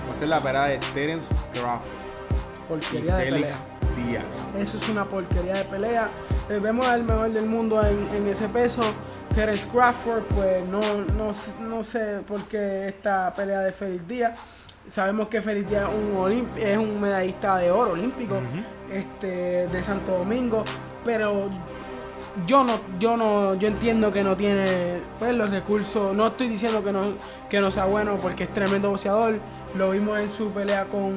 va 0.09 0.13
a 0.13 0.17
ser 0.17 0.27
la 0.27 0.39
pelea 0.39 0.63
de 0.65 0.79
Terence 0.93 1.27
Crawford 1.53 1.81
y 1.83 2.67
Porquería 2.67 3.17
de 3.17 3.25
Félix 3.25 3.47
pelea. 3.95 4.11
Díaz. 4.11 4.33
Eso 4.57 4.77
es 4.77 4.89
una 4.89 5.05
porquería 5.05 5.53
de 5.53 5.65
pelea. 5.65 6.09
Eh, 6.49 6.59
vemos 6.59 6.85
al 6.87 7.03
mejor 7.03 7.29
del 7.31 7.45
mundo 7.45 7.85
en, 7.85 8.09
en 8.09 8.27
ese 8.27 8.49
peso. 8.49 8.81
Terence 9.33 9.67
Crawford, 9.69 10.23
pues 10.23 10.65
no, 10.65 10.81
no, 11.15 11.33
no 11.61 11.83
sé 11.83 12.21
por 12.27 12.41
qué 12.45 12.87
esta 12.87 13.31
pelea 13.35 13.59
de 13.61 13.71
Félix 13.71 14.07
Díaz. 14.07 14.39
Sabemos 14.87 15.27
que 15.29 15.41
Félix 15.41 15.69
Díaz 15.69 15.89
es 15.89 15.95
un, 15.95 16.15
olimp- 16.17 16.57
es 16.57 16.77
un 16.77 17.01
medallista 17.01 17.57
de 17.57 17.71
oro 17.71 17.91
olímpico 17.93 18.35
este, 18.91 19.67
de 19.67 19.83
Santo 19.83 20.17
Domingo. 20.19 20.63
Pero 21.03 21.49
yo 22.45 22.63
no, 22.63 22.73
yo 22.99 23.17
no, 23.17 23.55
yo 23.55 23.67
entiendo 23.67 24.11
que 24.11 24.23
no 24.23 24.37
tiene 24.37 24.99
pues, 25.19 25.33
los 25.33 25.49
recursos. 25.49 26.15
No 26.15 26.27
estoy 26.27 26.47
diciendo 26.49 26.83
que 26.83 26.91
no, 26.91 27.01
que 27.49 27.61
no 27.61 27.71
sea 27.71 27.85
bueno 27.85 28.17
porque 28.21 28.43
es 28.43 28.53
tremendo 28.53 28.89
boxeador. 28.91 29.39
Lo 29.75 29.91
vimos 29.91 30.19
en 30.19 30.29
su 30.29 30.49
pelea 30.51 30.85
con, 30.85 31.15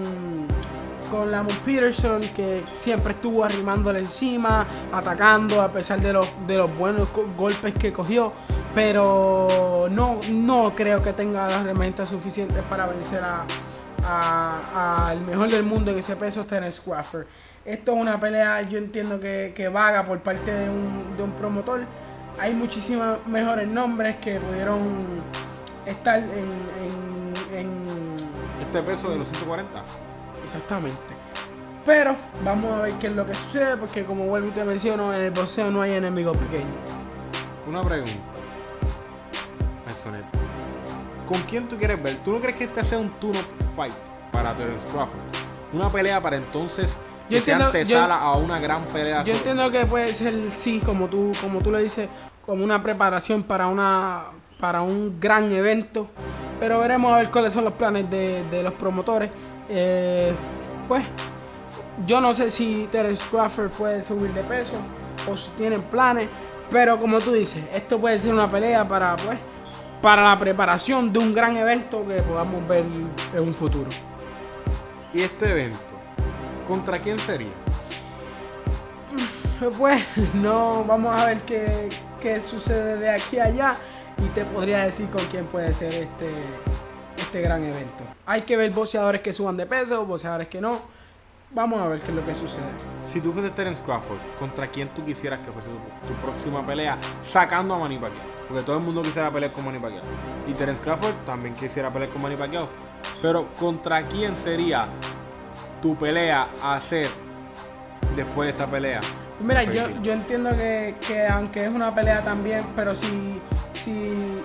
con 1.11 1.31
Lamont 1.31 1.53
Peterson, 1.61 2.21
que 2.35 2.65
siempre 2.73 3.13
estuvo 3.13 3.45
arrimándole 3.45 4.01
encima, 4.01 4.67
atacando 4.93 5.61
a 5.63 5.73
pesar 5.73 6.01
de 6.01 6.13
los, 6.13 6.29
de 6.47 6.57
los 6.59 6.77
buenos 6.77 7.09
golpes 7.37 7.75
que 7.75 7.93
cogió. 7.93 8.33
Pero 8.75 9.89
no, 9.91 10.21
no 10.31 10.73
creo 10.75 11.03
que 11.03 11.13
tenga 11.13 11.47
las 11.49 11.65
herramientas 11.65 12.09
suficientes 12.09 12.63
para 12.69 12.87
vencer 12.87 13.23
a, 13.25 13.45
a- 14.07 15.09
al 15.09 15.21
mejor 15.23 15.51
del 15.51 15.65
mundo 15.65 15.91
en 15.91 15.99
ese 15.99 16.17
peso, 16.17 16.45
Terence 16.45 16.81
Crawford. 16.85 17.27
Esto 17.65 17.93
es 17.95 18.01
una 18.01 18.19
pelea, 18.19 18.63
yo 18.63 18.79
entiendo 18.79 19.21
que, 19.21 19.53
que 19.55 19.69
vaga 19.69 20.05
por 20.07 20.21
parte 20.21 20.51
de 20.53 20.71
un, 20.71 21.17
de 21.17 21.23
un 21.23 21.33
promotor. 21.33 21.81
Hay 22.39 22.55
muchísimos 22.55 23.27
mejores 23.27 23.67
nombres 23.69 24.17
que 24.17 24.39
pudieron 24.41 25.23
estar 25.85 26.19
en- 26.19 28.15
Este 28.61 28.83
peso 28.83 29.11
de 29.11 29.17
los 29.19 29.29
140. 29.29 29.83
Exactamente. 30.49 31.15
Pero 31.85 32.17
vamos 32.45 32.73
a 32.73 32.83
ver 32.83 32.93
qué 32.95 33.07
es 33.07 33.13
lo 33.15 33.27
que 33.27 33.35
sucede, 33.35 33.77
porque 33.77 34.05
como 34.05 34.27
vuelvo 34.27 34.49
y 34.49 34.51
te 34.51 34.65
menciono, 34.65 35.13
en 35.15 35.21
el 35.23 35.31
boxeo 35.31 35.71
no 35.71 35.81
hay 35.83 35.93
enemigo 35.95 36.33
pequeño. 36.33 36.67
Una 37.67 37.83
pregunta. 37.83 38.13
Personet. 39.85 40.25
¿Con 41.27 41.41
quién 41.43 41.69
tú 41.69 41.77
quieres 41.77 42.03
ver? 42.03 42.17
¿Tú 42.25 42.33
no 42.33 42.41
crees 42.41 42.57
que 42.57 42.65
este 42.65 42.85
sea 42.85 42.99
un 42.99 43.11
tune-up 43.21 43.45
fight 43.77 43.93
para 44.33 44.55
Terence 44.57 44.87
Crawford? 44.89 45.19
Una 45.73 45.89
pelea 45.91 46.21
para 46.23 46.37
entonces 46.37 46.97
que 47.29 47.37
Yo 47.37 47.41
sea 47.43 47.55
entiendo- 47.55 47.67
antesala 47.67 48.15
yo- 48.21 48.25
a 48.27 48.37
una 48.39 48.59
gran 48.59 48.85
pelea. 48.87 49.19
Yo 49.25 49.35
sobre- 49.35 49.51
entiendo 49.51 49.71
que 49.71 49.87
puede 49.87 50.13
ser, 50.15 50.35
sí, 50.51 50.81
como 50.85 51.09
tú, 51.09 51.33
como 51.43 51.61
tú 51.61 51.71
le 51.71 51.83
dices, 51.83 52.09
como 52.47 52.65
una 52.65 52.83
preparación 52.83 53.43
para 53.43 53.67
una 53.67 54.25
para 54.59 54.83
un 54.83 55.21
gran 55.21 55.53
evento. 55.53 56.09
Pero 56.59 56.81
veremos 56.81 57.13
a 57.13 57.19
ver 57.19 57.31
cuáles 57.31 57.53
son 57.53 57.65
los 57.65 57.75
planes 57.75 58.11
de, 58.11 58.43
de 58.51 58.63
los 58.65 58.73
promotores. 58.73 59.31
Eh, 59.69 60.35
pues, 60.87 61.05
yo 62.07 62.21
no 62.21 62.33
sé 62.33 62.51
si 62.51 62.89
Terence 62.91 63.25
Crawford 63.31 63.71
puede 63.71 64.03
subir 64.03 64.33
de 64.33 64.43
peso 64.43 64.75
o 65.31 65.37
si 65.37 65.51
tienen 65.51 65.83
planes. 65.83 66.29
Pero 66.71 67.01
como 67.01 67.19
tú 67.21 67.33
dices, 67.33 67.65
esto 67.73 67.99
puede 67.99 68.19
ser 68.19 68.35
una 68.35 68.49
pelea 68.49 68.87
para, 68.87 69.17
pues, 69.17 69.39
para 70.03 70.23
la 70.23 70.39
preparación 70.39 71.13
de 71.13 71.19
un 71.19 71.35
gran 71.35 71.57
evento 71.57 72.07
que 72.07 72.21
podamos 72.23 72.67
ver 72.69 72.85
en 73.35 73.41
un 73.41 73.55
futuro. 73.55 73.89
¿Y 75.13 75.23
este 75.23 75.51
evento? 75.51 75.95
¿Contra 76.67 77.01
quién 77.01 77.19
sería? 77.19 77.53
Pues 79.77 80.07
no, 80.35 80.85
vamos 80.85 81.21
a 81.21 81.27
ver 81.27 81.43
qué, 81.43 81.89
qué 82.21 82.41
sucede 82.41 82.97
de 82.97 83.11
aquí 83.11 83.41
a 83.41 83.47
allá 83.47 83.77
y 84.25 84.29
te 84.29 84.45
podría 84.45 84.85
decir 84.85 85.09
con 85.11 85.25
quién 85.27 85.47
puede 85.47 85.73
ser 85.73 85.93
este, 85.93 86.31
este 87.29 87.43
gran 87.43 87.63
evento. 87.63 88.05
Hay 88.25 88.43
que 88.43 88.57
ver 88.57 88.71
boxeadores 88.71 89.21
que 89.21 89.35
suban 89.35 89.57
de 89.57 89.67
peso, 89.67 90.05
boxeadores 90.07 90.49
que 90.49 90.63
no. 90.63 90.81
Vamos 91.51 91.81
a 91.81 91.87
ver 91.89 92.01
qué 92.01 92.11
es 92.11 92.17
lo 92.17 92.25
que 92.25 92.35
sucede. 92.35 92.65
Si 93.03 93.21
tú 93.21 93.33
fueses 93.33 93.55
Terence 93.55 93.83
Crawford, 93.83 94.19
¿contra 94.39 94.67
quién 94.69 94.89
tú 94.95 95.05
quisieras 95.05 95.41
que 95.41 95.53
fuese 95.53 95.69
tu, 95.69 96.09
tu 96.09 96.15
próxima 96.21 96.65
pelea 96.65 96.99
sacando 97.21 97.75
a 97.75 97.79
Manny 97.79 97.99
Pacquiao? 97.99 98.25
Porque 98.49 98.63
todo 98.63 98.79
el 98.79 98.83
mundo 98.83 99.03
quisiera 99.03 99.31
pelear 99.31 99.53
con 99.53 99.65
Manny 99.65 99.79
Pacquiao. 99.79 100.03
Y 100.47 100.55
Terence 100.55 100.83
Crawford 100.83 101.15
también 101.27 101.55
quisiera 101.55 101.93
pelear 101.93 102.11
con 102.11 102.23
Manny 102.23 102.37
Pacquiao. 102.37 102.69
Pero 103.21 103.49
¿contra 103.59 104.03
quién 104.09 104.35
sería 104.35 104.87
tu 105.83 105.97
pelea 105.97 106.49
a 106.63 106.77
hacer 106.77 107.09
después 108.17 108.47
de 108.47 108.53
esta 108.53 108.67
pelea? 108.67 109.01
Mira, 109.41 109.65
yo, 109.65 109.85
yo 110.03 110.13
entiendo 110.13 110.51
que, 110.51 110.97
que 111.07 111.27
aunque 111.27 111.65
es 111.65 111.71
una 111.71 111.95
pelea 111.95 112.25
también, 112.25 112.65
pero 112.75 112.95
si, 112.95 113.41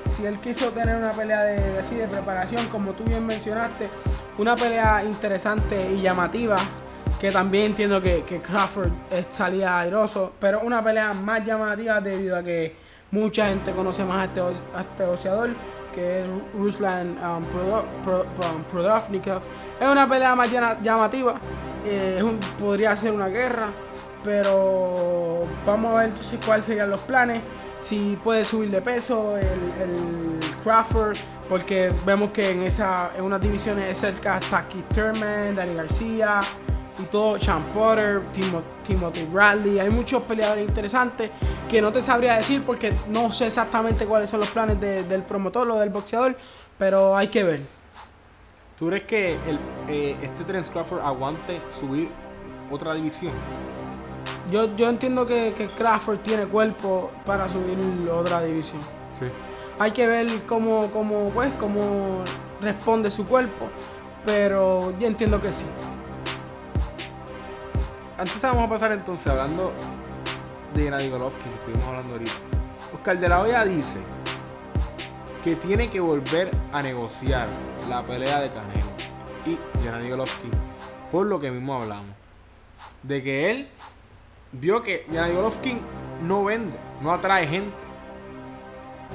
si, 0.07 0.25
él 0.25 0.39
quiso 0.39 0.69
tener 0.69 0.95
una 0.95 1.11
pelea 1.11 1.41
de, 1.43 1.81
de 1.81 1.97
de 1.97 2.07
preparación, 2.07 2.65
como 2.67 2.93
tú 2.93 3.03
bien 3.03 3.25
mencionaste, 3.25 3.89
una 4.37 4.55
pelea 4.55 5.03
interesante 5.03 5.91
y 5.91 6.01
llamativa, 6.01 6.57
que 7.19 7.31
también 7.31 7.67
entiendo 7.67 8.01
que, 8.01 8.23
que 8.23 8.41
Crawford 8.41 8.91
salía 9.29 9.79
airoso, 9.79 10.33
pero 10.39 10.61
una 10.61 10.83
pelea 10.83 11.13
más 11.13 11.43
llamativa 11.45 11.99
debido 12.01 12.37
a 12.37 12.43
que 12.43 12.75
mucha 13.11 13.47
gente 13.47 13.71
conoce 13.71 14.03
más 14.03 14.17
a 14.17 14.23
este, 14.25 14.41
a 14.41 14.81
este 14.81 15.05
que 15.93 16.21
es 16.21 16.27
Ruslan 16.57 17.15
um, 17.19 17.43
um, 17.43 18.63
Prodovnikov. 18.69 19.41
Es 19.79 19.87
una 19.87 20.09
pelea 20.09 20.35
más 20.35 20.51
llamativa, 20.81 21.35
eh, 21.85 22.21
podría 22.57 22.95
ser 22.95 23.13
una 23.13 23.27
guerra, 23.27 23.67
pero 24.23 25.45
vamos 25.65 25.93
a 25.93 25.99
ver 25.99 26.09
entonces 26.09 26.39
cuáles 26.43 26.65
serían 26.65 26.89
los 26.89 27.01
planes. 27.01 27.41
Si 27.83 28.17
puede 28.23 28.45
subir 28.45 28.71
de 28.71 28.81
peso 28.81 29.37
el, 29.37 29.43
el 29.43 30.39
Crawford, 30.63 31.17
porque 31.49 31.91
vemos 32.05 32.31
que 32.31 32.51
en 32.51 32.63
esa 32.63 33.11
en 33.17 33.23
unas 33.25 33.41
divisiones 33.41 33.89
es 33.89 33.97
cerca 33.97 34.37
está 34.37 34.65
Keith 34.69 34.87
Thurman, 34.87 35.53
Danny 35.55 35.73
García 35.75 36.39
y 36.97 37.03
todo, 37.03 37.37
Sean 37.37 37.63
Potter, 37.73 38.21
Timo- 38.31 38.63
Timothy 38.87 39.25
Bradley. 39.25 39.79
Hay 39.79 39.89
muchos 39.89 40.23
peleadores 40.23 40.65
interesantes 40.65 41.29
que 41.67 41.81
no 41.81 41.91
te 41.91 42.01
sabría 42.01 42.35
decir 42.37 42.63
porque 42.65 42.93
no 43.09 43.33
sé 43.33 43.47
exactamente 43.47 44.05
cuáles 44.05 44.29
son 44.29 44.39
los 44.39 44.49
planes 44.49 44.79
de- 44.79 45.03
del 45.03 45.23
promotor 45.23 45.69
o 45.69 45.77
del 45.77 45.89
boxeador, 45.89 46.37
pero 46.77 47.17
hay 47.17 47.27
que 47.27 47.43
ver. 47.43 47.61
¿Tú 48.79 48.87
crees 48.87 49.03
que 49.03 49.33
el, 49.45 49.59
eh, 49.89 50.15
este 50.21 50.45
Terence 50.45 50.71
Crawford 50.71 51.01
aguante 51.01 51.59
subir 51.77 52.09
otra 52.71 52.93
división? 52.93 53.33
Yo, 54.51 54.75
yo 54.75 54.89
entiendo 54.89 55.25
que, 55.25 55.53
que 55.55 55.69
Crawford 55.69 56.19
tiene 56.19 56.45
cuerpo 56.45 57.11
para 57.25 57.47
subir 57.47 57.77
otra 58.09 58.41
división. 58.41 58.81
Sí. 59.17 59.25
Hay 59.79 59.91
que 59.91 60.05
ver 60.05 60.27
cómo, 60.45 60.89
cómo, 60.91 61.29
pues, 61.29 61.51
cómo 61.53 62.23
responde 62.61 63.09
su 63.09 63.25
cuerpo. 63.25 63.67
Pero 64.25 64.97
yo 64.99 65.07
entiendo 65.07 65.41
que 65.41 65.51
sí. 65.51 65.65
Antes 68.17 68.41
vamos 68.41 68.65
a 68.65 68.69
pasar 68.69 68.91
entonces 68.91 69.27
hablando 69.27 69.73
de 70.73 70.83
Gennady 70.83 71.09
Golovkin, 71.09 71.51
que 71.51 71.55
estuvimos 71.55 71.87
hablando 71.87 72.13
ahorita. 72.13 72.31
Oscar 72.93 73.19
de 73.19 73.29
la 73.29 73.41
Hoya 73.41 73.65
dice 73.65 73.99
que 75.43 75.55
tiene 75.55 75.89
que 75.89 75.99
volver 75.99 76.51
a 76.71 76.81
negociar 76.81 77.47
la 77.89 78.03
pelea 78.03 78.39
de 78.39 78.49
Canelo 78.49 78.91
y 79.45 79.57
Gennady 79.83 80.09
Golovkin, 80.09 80.51
por 81.11 81.25
lo 81.25 81.39
que 81.39 81.51
mismo 81.51 81.81
hablamos. 81.81 82.15
De 83.01 83.21
que 83.21 83.51
él 83.51 83.67
vio 84.53 84.81
que 84.81 85.05
Gennady 85.09 85.33
Golovkin 85.33 85.81
no 86.21 86.43
vende, 86.43 86.77
no 87.01 87.11
atrae 87.11 87.47
gente. 87.47 87.73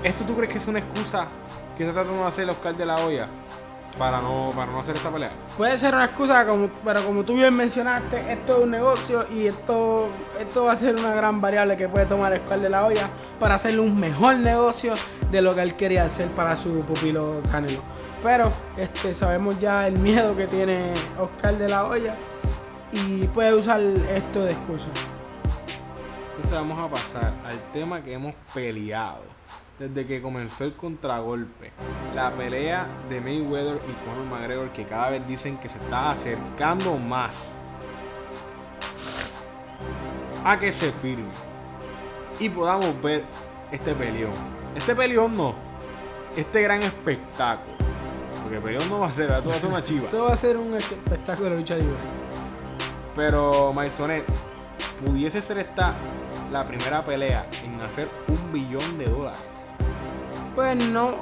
¿Esto 0.03 0.25
tú 0.25 0.37
crees 0.37 0.53
que 0.53 0.59
es 0.59 0.69
una 0.69 0.81
excusa 0.81 1.27
que 1.77 1.83
está 1.83 1.95
tratando 1.95 2.23
de 2.23 2.29
hacer 2.29 2.49
Oscar 2.49 2.77
de 2.77 2.87
la 2.87 2.97
Hoya 2.97 3.29
para 3.99 4.21
no, 4.21 4.53
para 4.55 4.71
no 4.71 4.79
hacer 4.81 4.95
esta 4.95 5.11
pelea? 5.11 5.33
Puede 5.57 5.77
ser 5.77 5.95
una 5.95 6.05
excusa, 6.05 6.47
como, 6.47 6.69
pero 6.85 7.03
como 7.03 7.25
tú 7.25 7.35
bien 7.35 7.55
mencionaste, 7.55 8.33
esto 8.33 8.59
es 8.59 8.65
un 8.65 8.71
negocio 8.71 9.25
y 9.33 9.47
esto, 9.47 10.09
esto 10.39 10.65
va 10.65 10.73
a 10.73 10.77
ser 10.77 10.95
una 10.95 11.15
gran 11.15 11.41
variable 11.41 11.77
que 11.77 11.89
puede 11.89 12.07
tomar 12.07 12.33
Oscar 12.33 12.61
de 12.61 12.69
la 12.69 12.87
Hoya 12.87 13.09
para 13.41 13.55
hacerle 13.57 13.81
un 13.81 13.99
mejor 13.99 14.37
negocio 14.37 14.95
de 15.31 15.43
lo 15.43 15.55
que 15.55 15.63
él 15.63 15.75
quería 15.75 16.05
hacer 16.05 16.29
para 16.29 16.57
su 16.57 16.81
pupilo 16.83 17.41
Canelo. 17.51 17.81
Pero 18.23 18.53
este, 18.77 19.15
sabemos 19.15 19.59
ya 19.59 19.87
el 19.87 19.99
miedo 19.99 20.37
que 20.37 20.47
tiene 20.47 20.93
Oscar 21.19 21.55
de 21.55 21.69
la 21.69 21.87
Hoya 21.87 22.17
y 22.93 23.27
puede 23.29 23.55
usar 23.55 23.81
esto 23.81 24.45
de 24.45 24.53
excusa. 24.53 24.87
Entonces 26.39 26.57
vamos 26.57 26.79
a 26.79 26.89
pasar 26.89 27.35
al 27.45 27.59
tema 27.73 28.01
que 28.01 28.13
hemos 28.13 28.33
peleado 28.55 29.25
desde 29.77 30.07
que 30.07 30.23
comenzó 30.23 30.63
el 30.63 30.75
contragolpe. 30.75 31.73
La 32.15 32.33
pelea 32.33 32.87
de 33.11 33.21
Mayweather 33.21 33.81
y 33.89 34.09
Conor 34.09 34.25
McGregor 34.31 34.71
que 34.71 34.85
cada 34.85 35.11
vez 35.11 35.27
dicen 35.27 35.59
que 35.59 35.69
se 35.69 35.79
está 35.79 36.13
acercando 36.13 36.97
más 36.97 37.59
a 40.45 40.57
que 40.61 40.71
se 40.71 40.93
firme 40.93 41.27
y 42.39 42.49
podamos 42.49 43.03
ver 43.03 43.25
este 43.73 43.93
peleón. 43.97 44.31
Este 44.77 44.95
peleón 44.95 45.37
no, 45.37 45.57
este 46.37 46.63
gran 46.63 46.85
espectáculo. 46.85 47.77
Porque 48.45 48.61
peleón 48.61 48.89
no 48.89 49.01
va 49.01 49.09
a 49.09 49.13
ser, 49.13 49.33
va 49.33 49.39
a 49.39 49.43
ser 49.43 49.67
una 49.67 49.83
chiva. 49.83 50.07
Eso 50.07 50.23
va 50.23 50.35
a 50.35 50.37
ser 50.37 50.57
un 50.57 50.77
espectáculo 50.77 51.51
de 51.51 51.57
lucha 51.57 51.75
libre. 51.75 51.97
Pero 53.17 53.73
Maisonet, 53.73 54.25
pudiese 55.05 55.41
ser 55.41 55.59
esta 55.59 55.95
la 56.51 56.67
primera 56.67 57.05
pelea 57.05 57.47
en 57.65 57.81
hacer 57.81 58.09
un 58.29 58.53
billón 58.53 58.99
de 58.99 59.07
dólares. 59.07 59.39
Pues 60.55 60.89
no. 60.91 61.15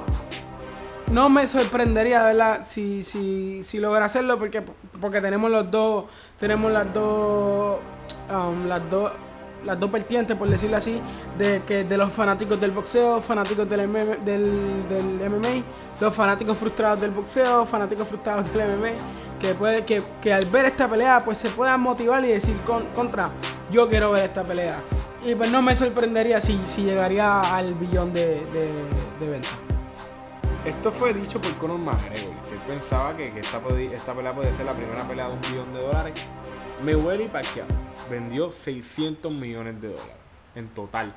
no 1.11 1.29
me 1.29 1.45
sorprendería, 1.47 2.23
¿verdad? 2.23 2.61
Si, 2.63 3.01
si, 3.01 3.63
si 3.63 3.77
logra 3.79 4.05
hacerlo, 4.05 4.39
porque, 4.39 4.63
porque 4.99 5.21
tenemos 5.21 5.51
los 5.51 5.69
dos, 5.69 6.05
tenemos 6.39 6.71
las 6.71 6.91
dos, 6.93 7.79
um, 8.31 8.65
las 8.67 8.89
dos, 8.89 9.11
las 9.65 9.79
dos 9.79 9.91
vertientes, 9.91 10.35
por 10.37 10.49
decirlo 10.49 10.77
así, 10.77 11.01
de 11.37 11.61
que 11.63 11.83
de 11.83 11.97
los 11.97 12.11
fanáticos 12.11 12.59
del 12.59 12.71
boxeo, 12.71 13.21
fanáticos 13.21 13.69
del, 13.69 13.87
MM 13.87 14.23
del, 14.23 14.87
del 14.89 15.29
MMA, 15.29 15.63
los 15.99 16.13
fanáticos 16.13 16.57
frustrados 16.57 17.01
del 17.01 17.11
boxeo, 17.11 17.65
fanáticos 17.65 18.07
frustrados 18.07 18.51
del 18.53 18.77
MMA, 18.77 18.89
que 19.39 19.53
puede, 19.53 19.85
que, 19.85 20.01
que 20.21 20.33
al 20.33 20.45
ver 20.45 20.65
esta 20.65 20.89
pelea, 20.89 21.21
pues 21.23 21.37
se 21.37 21.49
puedan 21.49 21.81
motivar 21.81 22.23
y 22.25 22.29
decir 22.29 22.55
con, 22.65 22.85
contra, 22.87 23.31
yo 23.71 23.87
quiero 23.87 24.11
ver 24.11 24.25
esta 24.25 24.43
pelea. 24.43 24.81
Y 25.25 25.35
pues 25.35 25.51
no 25.51 25.61
me 25.61 25.75
sorprendería 25.75 26.39
si, 26.39 26.59
si 26.65 26.83
llegaría 26.83 27.41
al 27.41 27.73
billón 27.73 28.13
de, 28.13 28.41
de, 29.19 29.27
ventas. 29.27 29.57
Esto 30.65 30.91
fue 30.91 31.13
dicho 31.13 31.41
por 31.41 31.53
Conor 31.55 31.79
McGregor, 31.79 32.35
que 32.47 32.55
él 32.55 32.61
pensaba 32.67 33.15
que, 33.15 33.31
que 33.31 33.39
esta, 33.39 33.61
esta 33.93 34.13
pelea 34.13 34.33
podía 34.33 34.53
ser 34.53 34.65
la 34.65 34.73
primera 34.73 35.03
pelea 35.07 35.27
de 35.27 35.33
un 35.33 35.41
billón 35.41 35.73
de 35.73 35.81
dólares. 35.81 36.13
Mayweather 36.83 37.21
y 37.21 37.27
Pacquiao 37.27 37.65
vendió 38.09 38.51
600 38.51 39.31
millones 39.31 39.81
de 39.81 39.87
dólares 39.89 40.15
en 40.55 40.67
total. 40.69 41.13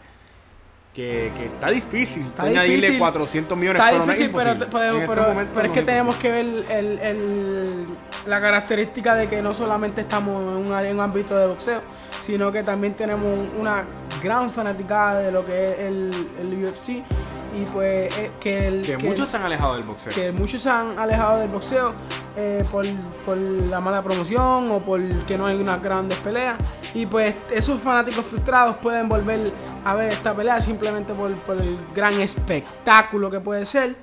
Que, 0.94 1.30
que 1.36 1.44
está 1.46 1.70
difícil. 1.70 2.26
Está 2.26 2.42
añadirle 2.44 2.74
difícil. 2.76 2.98
400 2.98 3.56
millones 3.56 3.80
Está 3.82 3.94
difícil, 4.04 4.30
pero, 4.34 4.58
pero- 4.70 4.98
este 4.98 5.46
pero- 5.54 5.66
es 5.66 5.72
que 5.72 5.82
tenemos 5.82 6.16
que 6.16 6.30
ver 6.32 6.44
el, 6.70 6.98
el- 6.98 7.86
la 8.26 8.40
característica 8.40 9.14
de 9.14 9.28
que 9.28 9.40
no 9.40 9.54
solamente 9.54 10.00
estamos 10.00 10.42
en 10.42 10.66
un, 10.72 10.84
en 10.84 10.94
un 10.96 11.00
ámbito 11.00 11.36
de 11.38 11.46
boxeo, 11.46 11.80
sino 12.20 12.50
que 12.50 12.64
también 12.64 12.94
tenemos 12.94 13.24
un- 13.24 13.50
una 13.60 13.84
gran 14.22 14.50
fanaticada 14.50 15.20
de 15.20 15.30
lo 15.30 15.46
que 15.46 15.70
es 15.72 15.78
el, 15.78 16.10
el 16.40 16.64
UFC 16.64 17.04
y 17.54 17.64
pues 17.64 18.16
eh, 18.18 18.30
que, 18.38 18.68
el, 18.68 18.82
Que 18.82 18.96
que- 18.96 19.08
muchos 19.08 19.28
se 19.28 19.36
han 19.36 19.42
alejado 19.44 19.74
del 19.74 19.82
boxeo. 19.82 20.12
que 20.12 20.30
muchos 20.32 20.62
se 20.62 20.70
han 20.70 20.98
alejado 20.98 21.38
del 21.40 21.48
boxeo 21.48 21.94
eh, 22.36 22.64
por, 22.70 22.86
por 23.26 23.36
la 23.36 23.80
mala 23.80 24.02
promoción 24.02 24.70
o 24.70 24.78
porque 24.80 25.36
no 25.36 25.46
hay 25.46 25.56
unas 25.58 25.82
grandes 25.82 26.18
peleas. 26.18 26.56
Y 26.94 27.06
pues 27.06 27.34
esos 27.50 27.80
fanáticos 27.80 28.24
frustrados 28.24 28.76
pueden 28.76 29.08
volver 29.08 29.52
a 29.84 29.94
ver 29.94 30.08
esta 30.12 30.34
pelea 30.34 30.60
simplemente 30.60 31.12
por, 31.12 31.34
por 31.42 31.56
el 31.56 31.76
gran 31.94 32.12
espectáculo 32.20 33.30
que 33.30 33.40
puede 33.40 33.64
ser. 33.64 33.96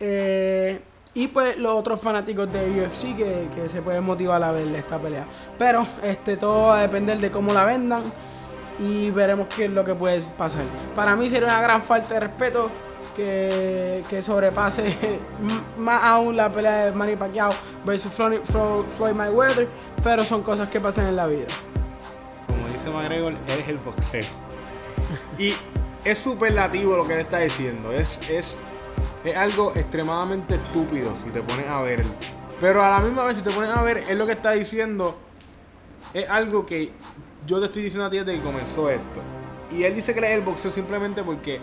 Eh, 0.00 0.80
y 1.16 1.28
pues 1.28 1.56
los 1.58 1.72
otros 1.74 2.00
fanáticos 2.00 2.50
de 2.52 2.82
UFC 2.82 3.14
que, 3.16 3.48
que 3.54 3.68
se 3.68 3.80
pueden 3.82 4.02
motivar 4.02 4.42
a 4.42 4.50
ver 4.50 4.66
esta 4.74 4.98
pelea. 4.98 5.26
Pero 5.58 5.86
este 6.02 6.36
todo 6.36 6.68
va 6.68 6.78
a 6.78 6.80
depender 6.82 7.18
de 7.18 7.30
cómo 7.30 7.52
la 7.52 7.64
vendan 7.64 8.02
y 8.80 9.10
veremos 9.12 9.46
qué 9.54 9.66
es 9.66 9.70
lo 9.70 9.84
que 9.84 9.94
puede 9.94 10.20
pasar. 10.36 10.64
Para 10.96 11.14
mí 11.14 11.28
sería 11.28 11.46
una 11.46 11.60
gran 11.60 11.80
falta 11.82 12.14
de 12.14 12.20
respeto 12.20 12.68
que, 13.16 14.02
que 14.08 14.22
sobrepase 14.22 14.96
más 15.78 16.02
aún 16.04 16.36
la 16.36 16.50
pelea 16.50 16.86
de 16.86 16.92
Manny 16.92 17.16
Pacquiao 17.16 17.50
versus 17.84 18.12
Floyd, 18.12 18.40
Flo- 18.44 18.84
Floyd 18.88 19.12
Mayweather, 19.14 19.68
pero 20.02 20.24
son 20.24 20.42
cosas 20.42 20.68
que 20.68 20.80
pasan 20.80 21.06
en 21.06 21.16
la 21.16 21.26
vida. 21.26 21.46
Como 22.46 22.68
dice 22.72 22.90
McGregor, 22.90 23.34
eres 23.48 23.68
el 23.68 23.78
boxeo. 23.78 24.24
Y 25.38 25.52
es 26.04 26.18
superlativo 26.18 26.96
lo 26.96 27.06
que 27.06 27.14
él 27.14 27.20
está 27.20 27.38
diciendo. 27.40 27.92
Es, 27.92 28.18
es, 28.30 28.56
es 29.24 29.36
algo 29.36 29.72
extremadamente 29.74 30.54
estúpido 30.56 31.14
si 31.22 31.30
te 31.30 31.40
pones 31.40 31.66
a 31.68 31.80
ver. 31.80 32.04
Pero 32.60 32.82
a 32.82 32.90
la 32.90 33.00
misma 33.00 33.24
vez, 33.24 33.36
si 33.36 33.42
te 33.42 33.50
pones 33.50 33.70
a 33.70 33.82
ver, 33.82 33.98
es 33.98 34.16
lo 34.16 34.26
que 34.26 34.32
está 34.32 34.52
diciendo. 34.52 35.18
Es 36.12 36.28
algo 36.28 36.64
que 36.66 36.92
yo 37.46 37.58
te 37.58 37.66
estoy 37.66 37.82
diciendo 37.82 38.06
a 38.06 38.10
ti 38.10 38.18
desde 38.18 38.36
que 38.36 38.42
comenzó 38.42 38.88
esto. 38.90 39.20
Y 39.70 39.82
él 39.84 39.94
dice 39.94 40.14
que 40.14 40.20
es 40.20 40.30
el 40.38 40.42
boxeo 40.42 40.70
simplemente 40.70 41.22
porque, 41.24 41.58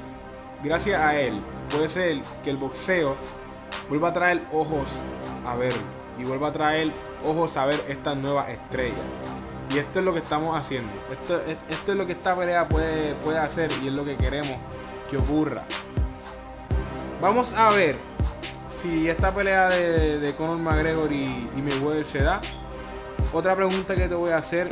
gracias 0.64 1.00
a 1.02 1.20
él, 1.20 1.42
puede 1.70 1.90
ser 1.90 2.22
que 2.44 2.50
el 2.50 2.58
boxeo 2.58 3.16
vuelva 3.90 4.10
a 4.10 4.14
traer 4.14 4.42
ojos 4.54 4.92
a 5.46 5.56
ver. 5.56 5.74
Y 6.20 6.24
vuelva 6.24 6.50
a 6.50 6.52
traer 6.52 6.92
ojos 7.26 7.58
a 7.58 7.66
ver 7.66 7.80
estas 7.88 8.16
nuevas 8.18 8.50
estrellas. 8.50 9.00
Y 9.74 9.78
esto 9.80 10.00
es 10.00 10.06
lo 10.06 10.14
que 10.14 10.20
estamos 10.20 10.58
haciendo. 10.60 10.92
Esto, 11.12 11.42
es- 11.48 11.58
esto 11.70 11.94
es 11.94 11.98
lo 11.98 12.06
que 12.06 12.12
esta 12.12 12.36
pelea 12.36 12.68
puede, 12.68 13.16
puede 13.16 13.38
hacer 13.40 13.72
y 13.82 13.88
es 13.88 13.94
lo 13.94 14.04
que 14.06 14.18
queremos 14.18 14.56
que 15.10 15.18
ocurra. 15.18 15.64
Vamos 17.22 17.54
a 17.54 17.70
ver 17.70 17.98
si 18.68 19.10
esta 19.10 19.34
pelea 19.34 19.70
de, 19.70 20.20
de 20.20 20.34
Conor 20.36 20.58
McGregor 20.58 21.12
y, 21.12 21.50
y 21.56 21.62
Mayweather 21.62 22.06
se 22.06 22.20
da. 22.22 22.42
Otra 23.34 23.56
pregunta 23.56 23.96
que 23.96 24.08
te 24.08 24.16
voy 24.16 24.32
a 24.32 24.38
hacer. 24.38 24.70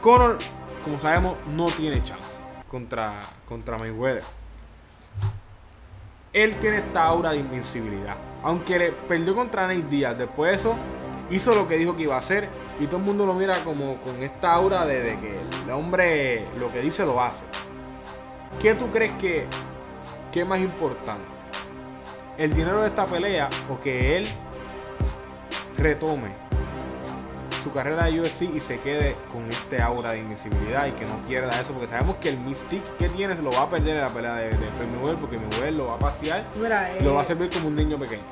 Conor, 0.00 0.38
como 0.84 0.98
sabemos, 0.98 1.36
no 1.54 1.66
tiene 1.66 2.02
chance 2.02 2.40
contra, 2.70 3.14
contra 3.48 3.76
Mayweather. 3.78 4.22
Él 6.32 6.56
tiene 6.60 6.78
esta 6.78 7.04
aura 7.04 7.30
de 7.30 7.38
invencibilidad. 7.38 8.16
Aunque 8.42 8.78
le 8.78 8.92
perdió 8.92 9.34
contra 9.34 9.66
Nate 9.66 9.82
Díaz, 9.88 10.16
después 10.16 10.50
de 10.50 10.56
eso 10.56 10.76
hizo 11.30 11.54
lo 11.54 11.66
que 11.66 11.76
dijo 11.76 11.96
que 11.96 12.02
iba 12.02 12.14
a 12.14 12.18
hacer. 12.18 12.48
Y 12.80 12.86
todo 12.86 12.98
el 12.98 13.04
mundo 13.04 13.26
lo 13.26 13.34
mira 13.34 13.54
como 13.64 13.96
con 14.00 14.22
esta 14.22 14.52
aura 14.52 14.86
de, 14.86 15.18
que 15.18 15.40
el 15.64 15.70
hombre 15.70 16.46
lo 16.58 16.72
que 16.72 16.80
dice 16.80 17.04
lo 17.04 17.20
hace. 17.20 17.44
¿Qué 18.60 18.74
tú 18.74 18.90
crees 18.90 19.12
que, 19.12 19.46
que 20.32 20.40
es 20.42 20.46
más 20.46 20.60
importante? 20.60 21.26
¿El 22.36 22.54
dinero 22.54 22.82
de 22.82 22.88
esta 22.88 23.04
pelea 23.06 23.48
o 23.70 23.80
que 23.80 24.16
él 24.16 24.28
retome 25.76 26.47
su 27.62 27.72
carrera 27.72 28.04
de 28.04 28.20
UFC 28.20 28.42
y 28.54 28.60
se 28.60 28.78
quede 28.80 29.16
con 29.32 29.48
este 29.48 29.80
aura 29.82 30.10
de 30.12 30.18
invisibilidad 30.20 30.86
y 30.86 30.92
que 30.92 31.04
no 31.04 31.16
pierda 31.26 31.50
eso? 31.60 31.72
Porque 31.72 31.88
sabemos 31.88 32.16
que 32.16 32.28
el 32.30 32.38
mystique 32.38 32.88
que 32.98 33.08
tiene 33.08 33.36
se 33.36 33.42
lo 33.42 33.50
va 33.50 33.62
a 33.62 33.70
perder 33.70 33.96
en 33.96 34.02
la 34.02 34.08
pelea 34.08 34.34
de, 34.36 34.48
de 34.50 34.56
Floyd 34.76 34.88
Mayweather 34.94 35.20
porque 35.20 35.38
Mayweather 35.38 35.72
lo 35.72 35.86
va 35.88 35.94
a 35.94 35.98
pasear 35.98 36.44
Mira, 36.60 36.90
y 36.98 37.02
lo 37.04 37.14
va 37.14 37.20
a 37.20 37.24
eh, 37.24 37.26
servir 37.26 37.50
como 37.50 37.68
un 37.68 37.76
niño 37.76 37.98
pequeño. 37.98 38.22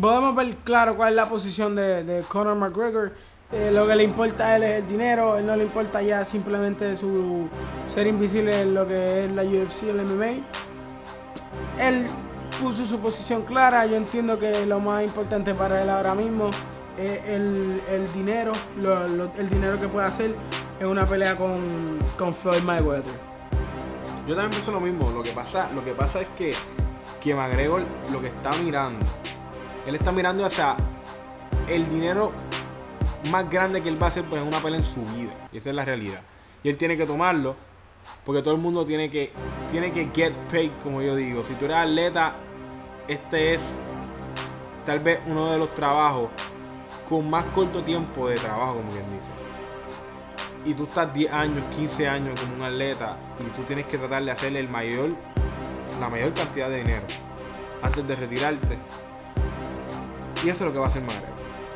podemos 0.00 0.34
ver 0.34 0.54
claro 0.64 0.96
cuál 0.96 1.10
es 1.10 1.16
la 1.16 1.28
posición 1.28 1.74
de, 1.76 2.04
de 2.04 2.22
Conor 2.22 2.56
McGregor. 2.56 3.12
Eh, 3.52 3.70
lo 3.70 3.86
que 3.86 3.94
le 3.94 4.02
importa 4.02 4.46
a 4.48 4.56
él 4.56 4.62
es 4.64 4.82
el 4.82 4.88
dinero, 4.88 5.38
él 5.38 5.46
no 5.46 5.54
le 5.54 5.62
importa 5.64 6.02
ya 6.02 6.24
simplemente 6.24 6.96
su 6.96 7.46
ser 7.86 8.06
invisible 8.08 8.62
en 8.62 8.74
lo 8.74 8.88
que 8.88 9.24
es 9.24 9.32
la 9.32 9.42
UFC 9.44 9.84
el 9.84 10.02
MMA. 10.02 10.44
Él 11.80 12.06
puso 12.60 12.84
su 12.84 12.98
posición 12.98 13.42
clara, 13.42 13.86
yo 13.86 13.96
entiendo 13.96 14.38
que 14.38 14.64
lo 14.66 14.80
más 14.80 15.04
importante 15.04 15.54
para 15.54 15.82
él 15.82 15.90
ahora 15.90 16.14
mismo 16.14 16.50
el, 16.98 17.82
el 17.90 18.12
dinero, 18.12 18.52
lo- 18.80 19.30
el 19.36 19.48
dinero 19.48 19.80
que 19.80 19.88
puede 19.88 20.06
hacer 20.06 20.34
en 20.80 20.86
una 20.86 21.04
pelea 21.06 21.36
con, 21.36 21.98
con 22.18 22.32
Floyd 22.34 22.62
Mayweather. 22.62 23.12
Yo 24.26 24.34
también 24.34 24.50
pienso 24.50 24.72
lo 24.72 24.80
mismo. 24.80 25.10
Lo 25.10 25.22
que 25.22 25.30
pasa, 25.32 25.70
lo 25.74 25.84
que 25.84 25.92
pasa 25.92 26.20
es 26.20 26.28
que, 26.30 26.54
que 27.20 27.34
McGregor 27.34 27.82
lo 28.12 28.20
que 28.20 28.28
está 28.28 28.50
mirando, 28.62 29.04
él 29.86 29.94
está 29.94 30.12
mirando 30.12 30.44
hacia 30.46 30.76
el 31.68 31.88
dinero 31.88 32.32
más 33.30 33.48
grande 33.50 33.82
que 33.82 33.88
él 33.88 34.00
va 34.00 34.06
a 34.06 34.10
hacer 34.10 34.24
pues, 34.24 34.40
en 34.40 34.48
una 34.48 34.58
pelea 34.58 34.78
en 34.78 34.84
su 34.84 35.00
vida. 35.02 35.32
Y 35.52 35.58
esa 35.58 35.70
es 35.70 35.76
la 35.76 35.84
realidad. 35.84 36.20
Y 36.62 36.68
él 36.68 36.76
tiene 36.76 36.96
que 36.96 37.06
tomarlo. 37.06 37.56
Porque 38.26 38.42
todo 38.42 38.54
el 38.54 38.60
mundo 38.60 38.84
tiene 38.84 39.08
que, 39.10 39.32
tiene 39.70 39.90
que 39.90 40.10
get 40.14 40.34
paid, 40.50 40.70
como 40.82 41.00
yo 41.00 41.16
digo. 41.16 41.42
Si 41.42 41.54
tú 41.54 41.64
eres 41.64 41.78
atleta, 41.78 42.34
este 43.08 43.54
es 43.54 43.74
tal 44.84 44.98
vez 45.00 45.20
uno 45.26 45.50
de 45.50 45.56
los 45.58 45.74
trabajos 45.74 46.28
con 47.08 47.28
más 47.28 47.44
corto 47.54 47.82
tiempo 47.82 48.28
de 48.28 48.36
trabajo, 48.36 48.74
como 48.76 48.90
quien 48.90 49.04
dice 49.12 49.30
y 50.64 50.72
tú 50.72 50.84
estás 50.84 51.12
10 51.12 51.32
años, 51.32 51.62
15 51.76 52.08
años 52.08 52.40
como 52.40 52.56
un 52.56 52.62
atleta 52.62 53.16
y 53.38 53.44
tú 53.54 53.62
tienes 53.64 53.84
que 53.86 53.98
tratar 53.98 54.24
de 54.24 54.30
hacerle 54.30 54.60
el 54.60 54.68
mayor, 54.68 55.10
la 56.00 56.08
mayor 56.08 56.32
cantidad 56.32 56.70
de 56.70 56.78
dinero 56.78 57.02
antes 57.82 58.08
de 58.08 58.16
retirarte. 58.16 58.78
Y 60.42 60.48
eso 60.48 60.64
es 60.64 60.68
lo 60.68 60.72
que 60.72 60.78
va 60.78 60.86
a 60.86 60.88
hacer 60.88 61.02
McGregor. 61.02 61.28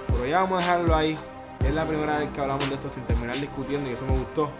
Pero 0.06 0.26
ya 0.26 0.40
vamos 0.40 0.58
a 0.58 0.60
dejarlo 0.62 0.96
ahí. 0.96 1.18
Es 1.64 1.74
la 1.74 1.86
primera 1.86 2.18
vez 2.18 2.30
que 2.30 2.40
hablamos 2.40 2.66
de 2.68 2.76
esto 2.76 2.88
sin 2.90 3.02
terminar 3.04 3.36
discutiendo 3.36 3.90
y 3.90 3.92
eso 3.92 4.06
me 4.06 4.12
gustó. 4.12 4.50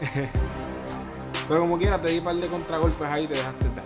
Pero 1.48 1.60
como 1.60 1.78
quiera, 1.78 2.00
te 2.00 2.08
di 2.08 2.18
un 2.18 2.24
par 2.24 2.34
de 2.36 2.46
contragolpes 2.48 3.08
ahí 3.08 3.24
y 3.24 3.26
te 3.28 3.34
dejaste 3.34 3.64
dar. 3.66 3.84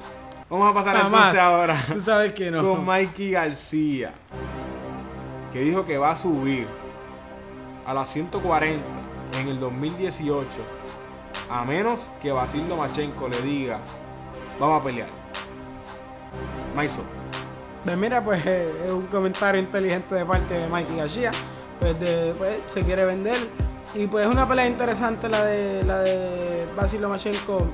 Vamos 0.48 0.70
a 0.70 0.74
pasar 0.74 0.96
Jamás. 0.96 1.34
entonces 1.34 1.42
ahora 1.42 1.76
Tú 1.92 2.00
sabes 2.00 2.32
que 2.32 2.50
no. 2.50 2.62
con 2.62 2.84
Mikey 2.86 3.32
García, 3.32 4.14
que 5.56 5.62
dijo 5.62 5.86
que 5.86 5.96
va 5.96 6.10
a 6.10 6.16
subir 6.16 6.66
a 7.86 7.94
las 7.94 8.10
140 8.10 8.84
en 9.40 9.48
el 9.48 9.58
2018, 9.58 10.46
a 11.48 11.64
menos 11.64 12.10
que 12.20 12.30
Basil 12.30 12.68
Lomachenko 12.68 13.26
le 13.26 13.40
diga, 13.40 13.78
vamos 14.60 14.82
a 14.82 14.84
pelear. 14.84 15.08
Maiso, 16.74 17.02
Pues 17.82 17.96
mira, 17.96 18.22
pues 18.22 18.44
eh, 18.44 18.70
es 18.84 18.90
un 18.90 19.06
comentario 19.06 19.58
inteligente 19.58 20.14
de 20.14 20.26
parte 20.26 20.52
de 20.52 20.66
Mikey 20.66 20.94
García. 20.94 21.30
Pues, 21.80 21.98
de, 22.00 22.34
pues 22.36 22.58
se 22.66 22.82
quiere 22.82 23.06
vender. 23.06 23.36
Y 23.94 24.08
pues 24.08 24.26
es 24.26 24.30
una 24.30 24.46
pelea 24.46 24.66
interesante 24.66 25.26
la 25.26 25.42
de 25.42 25.82
la 25.84 26.00
de 26.00 26.66
Basil 26.76 27.00
Lomachenko 27.00 27.66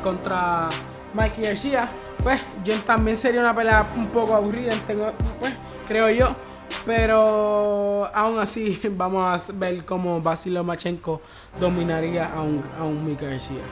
contra 0.00 0.68
Mikey 1.12 1.42
García. 1.42 1.90
Pues 2.22 2.40
yo 2.62 2.78
también 2.82 3.16
sería 3.16 3.40
una 3.40 3.52
pelea 3.52 3.84
un 3.96 4.06
poco 4.10 4.36
aburrida, 4.36 4.74
pues, 5.40 5.52
creo 5.88 6.08
yo. 6.08 6.53
Pero 6.86 8.06
aún 8.14 8.38
así 8.38 8.80
vamos 8.92 9.26
a 9.26 9.52
ver 9.52 9.84
cómo 9.84 10.20
Basil 10.20 10.54
Lomachenko 10.54 11.20
dominaría 11.58 12.26
a 12.26 12.40
un, 12.42 12.62
a 12.78 12.84
un 12.84 13.04
Mikey 13.04 13.28
García. 13.28 13.62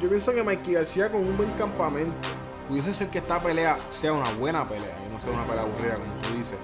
yo 0.00 0.08
pienso 0.08 0.32
que 0.32 0.42
Mikey 0.42 0.74
García 0.74 1.10
con 1.10 1.20
un 1.22 1.36
buen 1.36 1.50
campamento 1.52 2.28
pudiese 2.68 2.92
ser 2.92 3.08
que 3.08 3.18
esta 3.18 3.42
pelea 3.42 3.76
sea 3.90 4.12
una 4.12 4.30
buena 4.38 4.68
pelea 4.68 4.96
y 5.06 5.12
no 5.12 5.20
sea 5.20 5.32
una 5.32 5.46
pelea 5.46 5.62
aburrida, 5.62 5.94
como 5.94 6.14
tú 6.22 6.34
dices. 6.36 6.58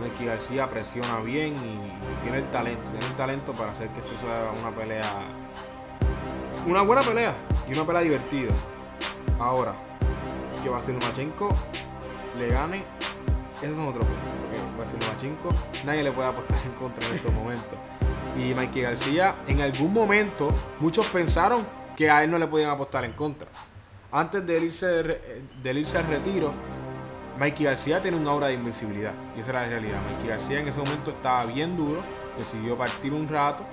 Mikey 0.00 0.26
García 0.26 0.68
presiona 0.68 1.20
bien 1.20 1.54
y, 1.54 2.22
tiene 2.22 2.38
el 2.38 2.50
talento, 2.50 2.90
tiene 2.90 3.06
el 3.06 3.12
talento 3.12 3.52
para 3.52 3.72
hacer 3.72 3.88
que 3.88 4.00
esto 4.00 4.12
sea 4.20 4.50
una 4.60 4.74
pelea, 4.74 5.02
una 6.66 6.82
buena 6.82 7.02
pelea 7.02 7.34
y 7.68 7.72
una 7.72 7.84
pelea 7.84 8.02
divertida. 8.02 8.52
Ahora, 9.38 9.74
que 10.62 10.68
Vasil 10.68 10.94
Machenko 10.94 11.50
le 12.38 12.48
gane, 12.48 12.84
esos 13.62 13.76
son 13.76 13.88
otros 13.88 14.04
puntos. 14.06 14.69
Vasil 14.80 14.98
Machenko 15.12 15.50
nadie 15.84 16.02
le 16.02 16.12
puede 16.12 16.28
apostar 16.28 16.58
en 16.64 16.72
contra 16.72 17.06
en 17.08 17.14
estos 17.16 17.32
momentos. 17.32 17.78
Y 18.36 18.54
Mikey 18.54 18.82
García, 18.82 19.36
en 19.46 19.60
algún 19.60 19.92
momento, 19.92 20.50
muchos 20.78 21.06
pensaron 21.06 21.66
que 21.96 22.10
a 22.10 22.24
él 22.24 22.30
no 22.30 22.38
le 22.38 22.46
podían 22.46 22.70
apostar 22.70 23.04
en 23.04 23.12
contra. 23.12 23.48
Antes 24.12 24.46
de 24.46 24.58
irse, 24.64 25.20
irse 25.64 25.98
al 25.98 26.06
retiro, 26.06 26.52
Mikey 27.38 27.64
García 27.64 28.00
tiene 28.00 28.16
un 28.16 28.26
aura 28.26 28.48
de 28.48 28.54
invencibilidad. 28.54 29.12
Y 29.36 29.40
esa 29.40 29.50
era 29.50 29.62
la 29.62 29.68
realidad. 29.68 29.98
Mikey 30.12 30.28
García 30.28 30.60
en 30.60 30.68
ese 30.68 30.78
momento 30.78 31.10
estaba 31.10 31.44
bien 31.46 31.76
duro, 31.76 32.02
decidió 32.36 32.76
partir 32.76 33.12
un 33.12 33.28
rato. 33.28 33.64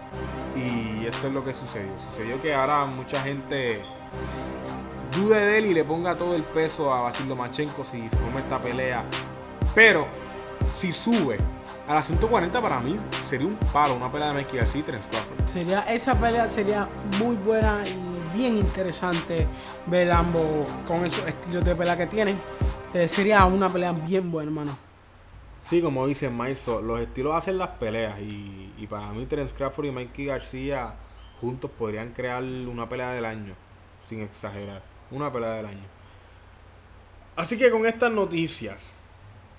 Y 0.56 1.06
esto 1.06 1.28
es 1.28 1.34
lo 1.34 1.44
que 1.44 1.54
sucedió. 1.54 1.92
Sucedió 2.00 2.42
que 2.42 2.54
ahora 2.54 2.86
mucha 2.86 3.22
gente 3.22 3.82
dude 5.16 5.40
de 5.40 5.58
él 5.58 5.66
y 5.68 5.74
le 5.74 5.84
ponga 5.84 6.16
todo 6.16 6.36
el 6.36 6.44
peso 6.44 6.94
a 6.94 7.02
Basil 7.02 7.28
Lomachenko 7.28 7.84
si 7.84 8.10
se 8.10 8.18
forma 8.18 8.40
esta 8.40 8.62
pelea. 8.62 9.04
Pero 9.74 10.08
si 10.76 10.92
sube 10.92 11.38
a 11.88 11.96
las 11.96 12.08
140 12.08 12.62
para 12.62 12.80
mí 12.80 12.98
sería 13.12 13.48
un 13.48 13.56
palo, 13.72 13.96
una 13.96 14.12
pelea 14.12 14.30
de 14.30 14.34
Mikey 14.36 14.58
García 14.60 14.82
y 14.82 14.84
Terence 14.84 15.10
Crawford. 15.10 15.48
Sería, 15.48 15.80
esa 15.82 16.20
pelea 16.20 16.48
sería 16.48 16.88
muy 17.20 17.36
buena 17.36 17.84
y 17.88 18.38
bien 18.38 18.58
interesante 18.58 19.48
ver 19.86 20.12
ambos 20.12 20.68
con 20.88 21.06
esos 21.06 21.26
estilos 21.28 21.64
de 21.64 21.76
pelea 21.76 21.98
que 21.98 22.08
tienen. 22.08 22.40
Eh, 22.94 23.08
sería 23.08 23.46
una 23.46 23.70
pelea 23.70 23.92
bien 23.92 24.32
buena, 24.32 24.50
hermano. 24.50 24.78
Sí, 25.62 25.82
como 25.82 26.08
dice 26.08 26.30
Maiso, 26.30 26.82
los 26.82 27.00
estilos 27.00 27.36
hacen 27.36 27.58
las 27.58 27.70
peleas 27.70 28.20
y, 28.20 28.74
y 28.78 28.88
para 28.88 29.12
mí 29.12 29.26
Terence 29.26 29.54
Crawford 29.56 29.86
y 29.86 29.92
Mikey 29.92 30.26
García 30.26 30.94
juntos 31.42 31.70
podrían 31.72 32.14
crear 32.14 32.44
una 32.44 32.88
pelea 32.88 33.12
del 33.12 33.26
año, 33.26 33.54
sin 34.08 34.22
exagerar, 34.22 34.82
una 35.12 35.32
pelea 35.32 35.52
del 35.52 35.66
año. 35.66 35.86
Así 37.36 37.58
que 37.58 37.70
con 37.70 37.86
estas 37.86 38.12
noticias 38.12 38.97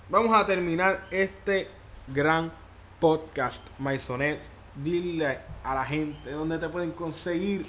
vamos 0.08 0.34
a 0.34 0.46
terminar 0.46 1.06
este 1.10 1.68
gran 2.06 2.50
podcast, 2.98 3.66
Maisonet. 3.78 4.40
Dile 4.74 5.38
a 5.64 5.74
la 5.74 5.84
gente 5.84 6.30
dónde 6.30 6.58
te 6.58 6.68
pueden 6.68 6.92
conseguir 6.92 7.66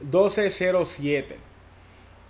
1207. 0.00 1.45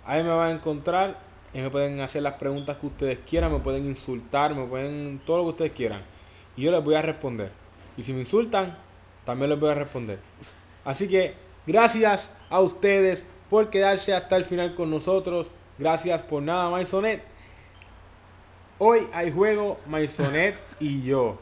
Ahí 0.07 0.23
me 0.23 0.29
van 0.29 0.49
a 0.49 0.51
encontrar 0.53 1.19
y 1.53 1.59
me 1.59 1.69
pueden 1.69 1.99
hacer 1.99 2.23
las 2.23 2.35
preguntas 2.35 2.77
que 2.77 2.87
ustedes 2.87 3.19
quieran, 3.27 3.51
me 3.51 3.59
pueden 3.59 3.85
insultar, 3.85 4.55
me 4.55 4.65
pueden 4.65 5.21
todo 5.25 5.37
lo 5.37 5.43
que 5.43 5.49
ustedes 5.49 5.71
quieran. 5.73 6.01
Y 6.55 6.63
yo 6.63 6.71
les 6.71 6.81
voy 6.81 6.95
a 6.95 7.01
responder. 7.01 7.51
Y 7.97 8.03
si 8.03 8.13
me 8.13 8.21
insultan, 8.21 8.77
también 9.25 9.49
les 9.49 9.59
voy 9.59 9.69
a 9.69 9.73
responder. 9.73 10.19
Así 10.85 11.09
que 11.09 11.35
gracias 11.65 12.31
a 12.49 12.61
ustedes 12.61 13.25
por 13.49 13.69
quedarse 13.69 14.13
hasta 14.13 14.37
el 14.37 14.45
final 14.45 14.75
con 14.75 14.89
nosotros. 14.89 15.51
Gracias 15.77 16.21
por 16.21 16.41
nada, 16.41 16.69
Maisonet. 16.69 17.21
Hoy 18.77 19.07
hay 19.13 19.29
juego 19.29 19.77
Maisonet 19.87 20.55
y 20.79 21.03
yo. 21.03 21.37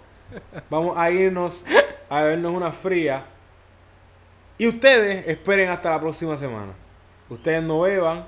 Vamos 0.71 0.97
a 0.97 1.12
irnos 1.12 1.63
a 2.10 2.23
vernos 2.23 2.51
una 2.51 2.71
fría. 2.71 3.25
Y 4.58 4.67
ustedes 4.67 5.28
esperen 5.28 5.69
hasta 5.69 5.91
la 5.91 5.99
próxima 5.99 6.36
semana. 6.36 6.73
Ustedes 7.30 7.62
no 7.62 7.82
beban, 7.82 8.25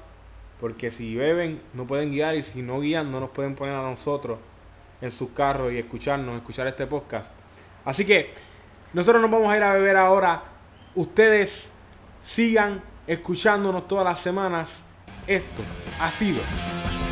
porque 0.59 0.89
si 0.91 1.15
beben, 1.15 1.61
no 1.73 1.85
pueden 1.85 2.11
guiar 2.11 2.35
y 2.35 2.41
si 2.41 2.61
no 2.61 2.79
guían, 2.79 3.11
no 3.11 3.19
nos 3.19 3.29
pueden 3.29 3.55
poner 3.55 3.75
a 3.75 3.81
nosotros 3.81 4.39
en 5.01 5.11
sus 5.11 5.29
carros 5.29 5.71
y 5.71 5.77
escucharnos, 5.77 6.35
escuchar 6.35 6.67
este 6.67 6.87
podcast. 6.87 7.31
Así 7.85 8.05
que 8.05 8.33
nosotros 8.93 9.21
nos 9.21 9.29
vamos 9.29 9.51
a 9.51 9.57
ir 9.57 9.63
a 9.63 9.73
beber 9.73 9.95
ahora. 9.97 10.43
Ustedes 10.95 11.71
sigan 12.23 12.81
escuchándonos 13.05 13.87
todas 13.87 14.05
las 14.05 14.19
semanas. 14.19 14.85
Esto 15.27 15.61
ha 15.99 16.09
sido 16.09 16.41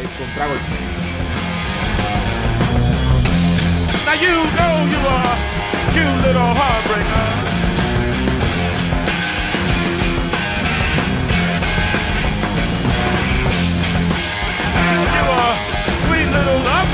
el 0.01 0.09
contragolpe. 0.17 0.95
You 4.15 4.27
know 4.31 4.87
you 4.89 4.97
are 4.97 5.27
a 5.27 5.35
cute 5.91 6.33
heartbreaker. 6.33 7.54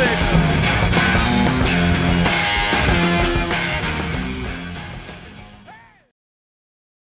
it. 0.03 0.30